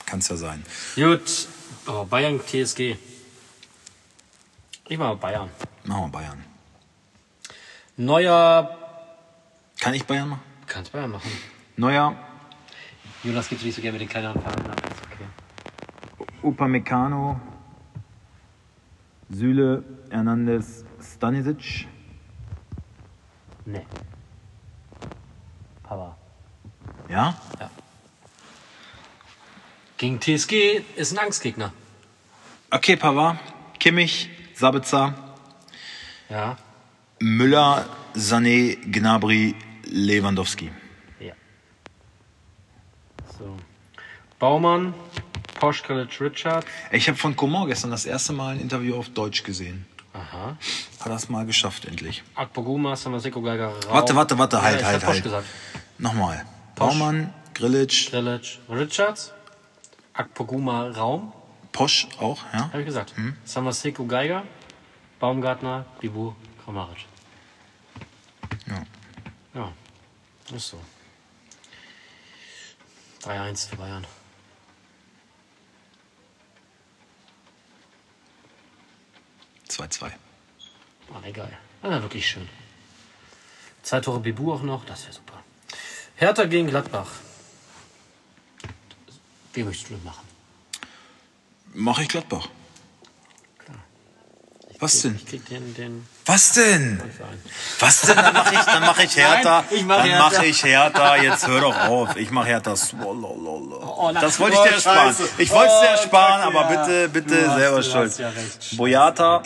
[0.07, 0.65] kann's ja sein.
[0.95, 1.49] Gut,
[1.87, 2.97] oh, Bayern TSG.
[4.89, 5.51] Ich mache Bayern.
[5.85, 6.45] Machen wir Bayern.
[7.97, 8.79] Neuer.
[9.81, 10.43] Kann ich Bayern machen?
[10.67, 11.31] Kannst Bayern machen.
[11.77, 12.17] Neuer,
[13.25, 14.81] Jonas gibt nicht so gerne mit den kleineren Vereinen ab.
[14.85, 16.29] Ist okay.
[16.43, 17.41] Upamecano,
[19.31, 21.89] Süle, Hernandez, Stanisic.
[23.65, 23.87] Nee.
[25.95, 26.17] Papa.
[27.09, 27.35] Ja?
[29.97, 31.73] Gegen TSG ist ein Angstgegner.
[32.71, 33.39] Okay, Pavard,
[33.79, 35.15] Kimmich, Sabitzer,
[36.29, 36.57] Ja.
[37.21, 40.73] Müller, Sané, Gnabry, Lewandowski.
[41.21, 41.35] Ja.
[43.39, 43.57] So.
[44.41, 44.95] Baumann,
[45.61, 46.67] Poschkalic, Richard.
[46.91, 49.87] Ich habe von Coman gestern das erste Mal ein Interview auf Deutsch gesehen.
[50.13, 50.57] Aha.
[51.01, 52.23] Hat das mal geschafft, endlich.
[52.35, 53.95] Akpoguma, Samaseko, Geiger, Rau.
[53.95, 55.23] Warte, warte, warte, halt, ja, halt, Posch halt.
[55.23, 55.47] gesagt.
[55.99, 56.45] Nochmal.
[56.75, 56.89] Posch.
[56.89, 59.33] Baumann, Grillitsch, Grilic, Richards.
[60.13, 61.33] Akpoguma, Raum.
[61.73, 62.69] Posch auch, ja?
[62.69, 63.17] Habe ich gesagt.
[63.17, 63.37] Hm?
[63.45, 64.45] Samaseko, Geiger.
[65.19, 66.35] Baumgartner, Bibu,
[66.65, 67.07] Kramaric.
[68.67, 68.83] Ja.
[69.55, 69.73] Ja,
[70.55, 70.81] ist so.
[73.23, 74.07] 3-1 für Bayern.
[79.69, 80.13] Zwei, zwei.
[81.09, 81.57] War egal.
[81.83, 82.49] War wirklich schön.
[83.83, 85.24] Zwei Tore Bibu auch noch, das wäre super.
[86.17, 87.09] Hertha gegen Gladbach.
[89.53, 90.27] Wie möchtest du das machen?
[91.75, 92.49] Mach ich Gladbach.
[94.81, 95.15] Was denn?
[95.15, 97.01] Ich krieg den, den Was denn?
[97.79, 98.17] Was denn?
[98.17, 99.61] Dann mache ich, dann mach ich Hertha.
[99.61, 101.17] Nein, ich mach dann mache ich Hertha.
[101.17, 102.17] Jetzt hör doch auf.
[102.17, 102.75] Ich mache Hertha.
[103.03, 105.15] Oh, na- das wollte ich oh, dir ersparen.
[105.39, 108.11] Ich wollte es dir Oh, ersparen, danke, aber bitte, bitte Du hast- selber du schuld.
[108.11, 108.33] hast ja.
[108.77, 109.43] Boyata,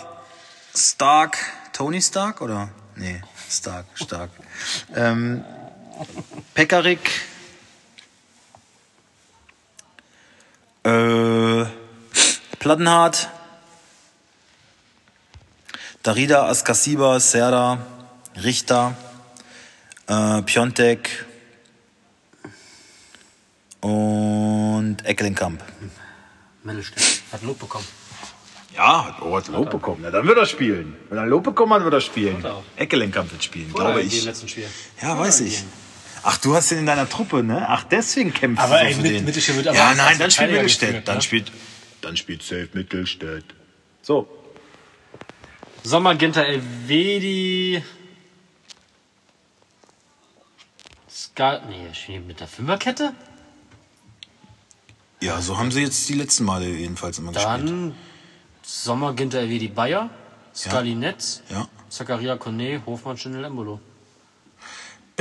[0.74, 1.38] Stark,
[1.72, 2.70] Tony Stark oder?
[2.96, 4.30] Nee, Stark, Stark.
[4.96, 5.44] ähm,
[6.54, 7.10] Pekarik.
[10.84, 11.64] Äh,
[12.58, 13.28] Plattenhardt.
[16.02, 17.78] Darida, Askasiba, Serda,
[18.42, 18.96] Richter,
[20.06, 21.26] äh, Piontek
[23.80, 25.62] und Eckelenkamp.
[26.62, 27.22] Mittelstädt.
[27.32, 27.84] Hat Lob bekommen.
[28.74, 30.00] Ja, hat Lob bekommen.
[30.02, 30.96] Na, dann wird er spielen.
[31.08, 32.44] Wenn er Lob bekommen hat, wird er spielen.
[32.76, 34.24] Eckelenkamp wird spielen, Oder glaube in ich.
[34.24, 34.68] letzten Spiel.
[35.02, 35.64] Ja, weiß ich.
[36.22, 37.66] Ach, du hast ihn in deiner Truppe, ne?
[37.68, 39.24] Ach, deswegen kämpft Aber du ey, für mit- den.
[39.24, 40.88] Mittelstädt wird aber Ja, nein, dann spielt Mittelstädt.
[40.88, 41.22] geführt, Dann ne?
[41.22, 41.52] spielt,
[42.00, 43.44] dann spielt safe Mittelstädt.
[44.02, 44.28] So.
[45.84, 47.82] Sommer, Ginter, Elvedi.
[51.08, 53.12] Ska nee, spielen die mit der Fünferkette?
[55.20, 57.52] Ja, so haben sie jetzt die letzten Male jedenfalls immer gespielt.
[57.68, 57.94] Dann
[58.62, 60.10] Sommer Ginter die Bayer,
[60.54, 61.66] Scali Netz, Ja.
[61.88, 63.80] Zakaria Kone, Hofmann Schindel Embolo.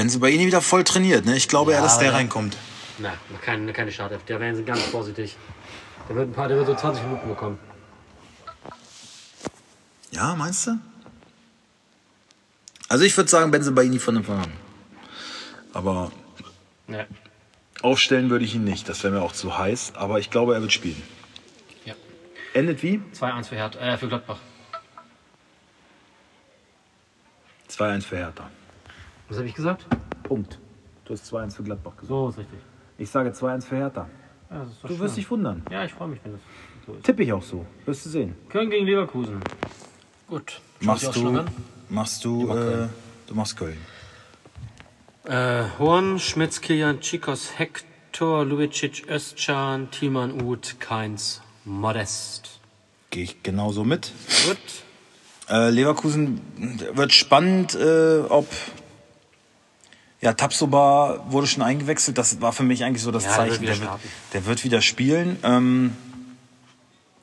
[0.01, 1.35] Benzebaini wieder voll trainiert, ne?
[1.35, 2.55] Ich glaube Ja, eher, dass der reinkommt.
[2.99, 4.23] Na, keine, keine Startelf.
[4.25, 5.35] Der wären sie ganz vorsichtig.
[6.07, 7.57] Der wird ein paar, der wird so 20 Minuten bekommen.
[10.11, 10.77] Ja, meinst du?
[12.89, 14.53] Also ich würde sagen, Benzebaini von Anfang an.
[15.73, 16.11] Aber
[16.87, 17.05] Ja.
[17.81, 18.87] aufstellen würde ich ihn nicht.
[18.87, 19.93] Das wäre mir auch zu heiß.
[19.95, 21.01] Aber ich glaube, er wird spielen.
[21.85, 21.95] ja.
[22.53, 23.01] Endet wie?
[23.13, 24.37] 2-1 für, Hertha, äh, für Gladbach.
[27.69, 28.49] 2-1 für Hertha.
[29.29, 29.85] Was habe ich gesagt?
[30.23, 30.59] Punkt.
[31.05, 32.09] Du hast 2-1 für Gladbach gesagt.
[32.09, 32.59] So ist richtig.
[32.97, 34.09] Ich sage 2-1 für Hertha.
[34.49, 35.63] Ja, das ist doch Du wirst dich wundern.
[35.69, 36.41] Ja, ich freue mich, wenn das
[36.85, 37.03] so ist.
[37.03, 37.65] Tippe ich auch so.
[37.85, 38.35] Wirst du sehen.
[38.49, 39.39] Köln gegen Leverkusen.
[40.27, 40.61] Gut.
[40.79, 41.43] Machst du,
[41.89, 42.87] machst du, äh,
[43.27, 43.77] du machst Köln.
[45.25, 52.61] Äh, Horn, Schmitz, Kilian, Chikos, Hector, Lubicic, Özcan, Thielmann, Uth, Keins, Modest.
[53.09, 54.13] Gehe ich genauso mit.
[54.47, 54.57] Gut.
[55.49, 56.41] Äh, Leverkusen
[56.93, 58.47] wird spannend, äh, ob
[60.21, 62.17] ja Tapsoba wurde schon eingewechselt.
[62.17, 63.61] Das war für mich eigentlich so das Ja, der wird Zeichen.
[63.61, 63.99] wieder Der wird,
[64.33, 65.39] der wird wieder spielen.
[65.43, 65.95] Ähm,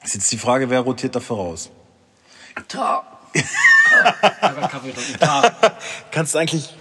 [0.03, 1.71] ist jetzt die Frage, wer rotiert dafür raus?
[6.11, 6.75] Kannst eigentlich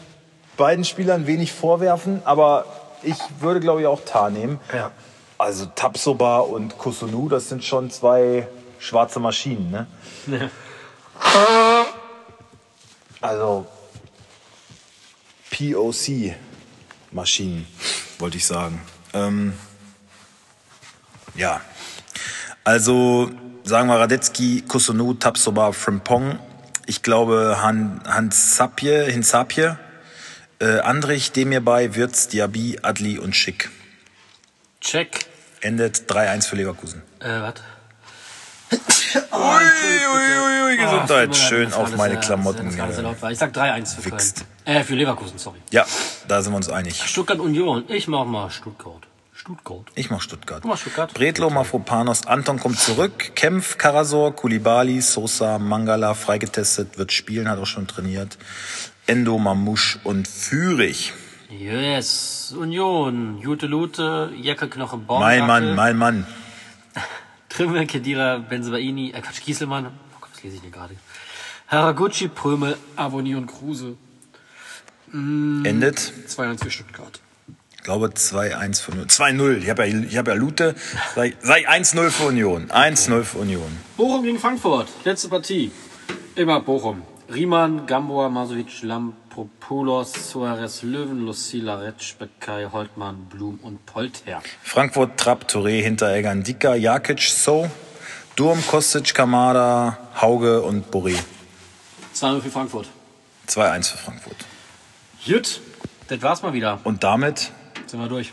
[0.57, 2.65] beiden Spielern wenig vorwerfen, aber
[3.01, 4.59] ich würde glaube ich auch Tar nehmen.
[4.73, 4.91] Ja.
[5.37, 8.47] Also Tapsoba und Kusunu, das sind schon zwei
[8.79, 9.87] schwarze Maschinen, ne?
[13.21, 13.65] Also
[15.53, 17.67] POC-Maschinen,
[18.17, 18.81] wollte ich sagen.
[19.13, 19.53] Ähm,
[21.35, 21.61] ja,
[22.63, 23.29] also
[23.63, 26.39] sagen wir Radetzky, Kusunu, Tapsoba, Frimpong.
[26.87, 29.77] Ich glaube Han, Hans Sapje, Hinsapje,
[30.59, 33.69] äh, Andrich, Demirbay, Wirtz, Diaby, Adli und Schick.
[34.81, 35.27] Check.
[35.61, 37.03] Endet 3-1 für Leverkusen.
[37.19, 37.41] Äh,
[38.73, 39.31] was?
[39.31, 41.29] Uiuiui, Gesundheit.
[41.29, 42.65] Ah, Schön das auf alles, meine Klamotten.
[42.65, 43.31] Das alles äh, laut war.
[43.31, 44.45] Ich sag 3-1 für Wichst.
[44.65, 44.77] Köln.
[44.77, 45.59] Äh, für Leverkusen, sorry.
[45.71, 45.85] Ja,
[46.27, 47.01] da sind wir uns einig.
[47.03, 47.83] Stuttgart Union.
[47.87, 49.07] Ich mach mal Stuttgart.
[49.33, 49.85] Stuttgart.
[49.95, 50.63] Ich mach Stuttgart.
[50.63, 51.13] Du machst Stuttgart?
[51.13, 53.35] Bredlo, Mafropanos, Anton kommt zurück.
[53.35, 58.37] Kempf, Karasor, Kulibali, Sosa, Mangala, freigetestet, wird spielen, hat auch schon trainiert.
[59.05, 61.11] Endo, Mamouche und Führig.
[61.49, 62.53] Yes.
[62.57, 63.39] Union.
[63.39, 65.19] Jute Lute, Jacke Knochen, Baum.
[65.19, 66.25] Mein Mann, mein Mann.
[67.55, 69.85] Trimmel, Kedira, Benzebaini, äh, Quatsch, Gieselmann.
[69.85, 70.95] Oh Gott, was lese ich denn gerade?
[71.67, 73.95] Haraguchi, Prömel, Avoni und Kruse.
[75.11, 77.19] Endet, 2-1 für Stuttgart.
[77.75, 79.07] ich glaube 2-1 für Union.
[79.07, 79.57] 2-0.
[79.57, 80.73] Ich habe ja, ich hab ja Lute.
[81.13, 82.69] Sei, sei 1-0 für Union.
[82.69, 83.77] 1-0 für Union.
[83.97, 84.87] Bochum gegen Frankfurt.
[85.03, 85.71] Letzte Partie.
[86.35, 87.03] Immer Bochum.
[87.31, 88.71] Riemann, Gamboa, Masovic,
[89.37, 94.41] Lampropoulos, Suarez, Löwen, Lucila, Retsch, Beckay, Holtmann, Blum und Polter.
[94.61, 97.67] Frankfurt, Trapp, Touré, Hinteregger, Dika, Jakic, So,
[98.35, 101.17] Durm, Kostic, Kamada, Hauge und Boré.
[102.15, 102.87] 2-0 für Frankfurt.
[103.47, 104.37] 2-1 für Frankfurt.
[105.25, 105.61] Jut,
[106.09, 106.79] das war's mal wieder.
[106.83, 107.51] Und damit
[107.87, 108.31] Sind wir durch.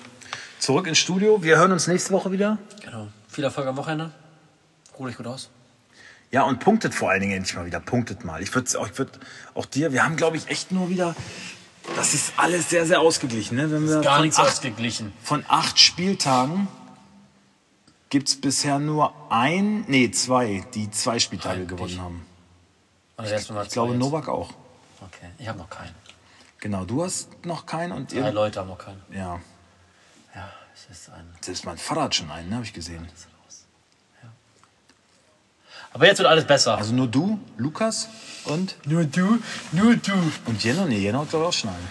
[0.58, 1.42] zurück ins Studio.
[1.42, 2.58] Wir hören uns nächste Woche wieder.
[2.84, 3.08] Genau.
[3.28, 4.10] Viel Erfolg am Wochenende.
[4.98, 5.48] Ruh dich gut aus.
[6.32, 7.80] Ja, und punktet vor allen Dingen endlich mal wieder.
[7.80, 8.42] Punktet mal.
[8.42, 9.18] Ich würde auch, ich würd
[9.54, 11.16] auch dir, wir haben, glaube ich, echt nur wieder.
[11.96, 13.56] Das ist alles sehr, sehr ausgeglichen.
[13.56, 13.70] Ne?
[13.70, 15.12] Wenn wir Gar von nichts acht, ausgeglichen.
[15.22, 16.68] Von acht Spieltagen
[18.10, 21.68] gibt es bisher nur ein, nee, zwei, die zwei Spieltage Eigentlich.
[21.68, 22.26] gewonnen haben.
[23.16, 23.98] Also mal Ich glaube, jetzt.
[24.00, 24.50] Novak auch.
[25.00, 25.94] Okay, ich habe noch keinen.
[26.60, 28.32] Genau, du hast noch keinen und Drei ihr.
[28.32, 29.02] Leute haben noch keinen.
[29.10, 29.40] Ja,
[30.34, 31.26] Ja, es ist ein.
[31.40, 33.08] selbst mein Vater hat schon einen, ne, habe ich gesehen.
[35.92, 36.78] Aber jetzt wird alles besser.
[36.78, 38.08] Also nur du, Lukas
[38.44, 39.38] und nur du,
[39.72, 40.12] nur du.
[40.46, 41.88] und Jenno, nee, glaube ich auch schon einen.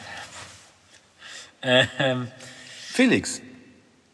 [1.61, 2.27] Ähm,
[2.91, 3.41] Felix.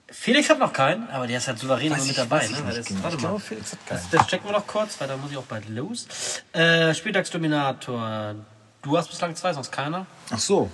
[0.09, 2.45] Felix hat noch keinen, aber der ist halt souverän Weiß mit ich- dabei.
[2.45, 2.73] ich ne?
[2.73, 3.03] Das, genau.
[3.03, 3.27] warte Ich mal.
[3.29, 4.01] glaube, Felix hat keinen.
[4.01, 6.07] Das, das checken wir noch kurz, weil da muss ich auch bald los.
[6.53, 8.35] Äh, Spieltagsdominator.
[8.81, 10.05] Du hast bislang zwei, sonst keiner.
[10.31, 10.71] Ach so.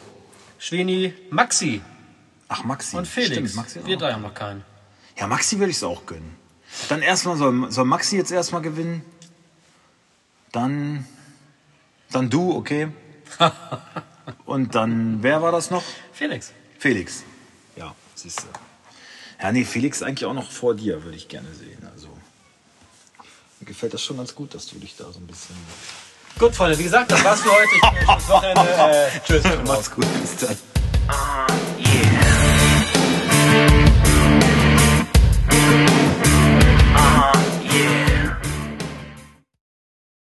[0.60, 1.82] Schweni, Maxi
[2.48, 2.96] Ach, Maxi.
[2.96, 3.32] und Felix.
[3.34, 4.00] Stimmt, Maxi wir auch.
[4.02, 4.64] drei haben noch keinen.
[5.18, 6.36] Ja, Maxi würde ich es auch gönnen.
[6.90, 9.04] Dann erstmal soll, soll Maxi jetzt erstmal gewinnen.
[10.52, 11.06] Dann,
[12.12, 12.90] dann du, okay.
[14.46, 15.84] Und dann, wer war das noch?
[16.14, 16.52] Felix.
[16.78, 17.24] Felix.
[17.76, 18.48] Ja, siehst du.
[19.42, 21.88] Ja, nee, Felix eigentlich auch noch vor dir, würde ich gerne sehen.
[21.94, 22.10] Also,
[23.60, 25.56] mir gefällt das schon ganz gut, dass du dich da so ein bisschen.
[26.38, 27.76] Gut, Freunde, wie gesagt, das war's für heute.
[27.76, 28.62] Ich das Wochenende.
[28.62, 29.44] Äh, tschüss.
[29.66, 30.58] Mach's gut, bis dann.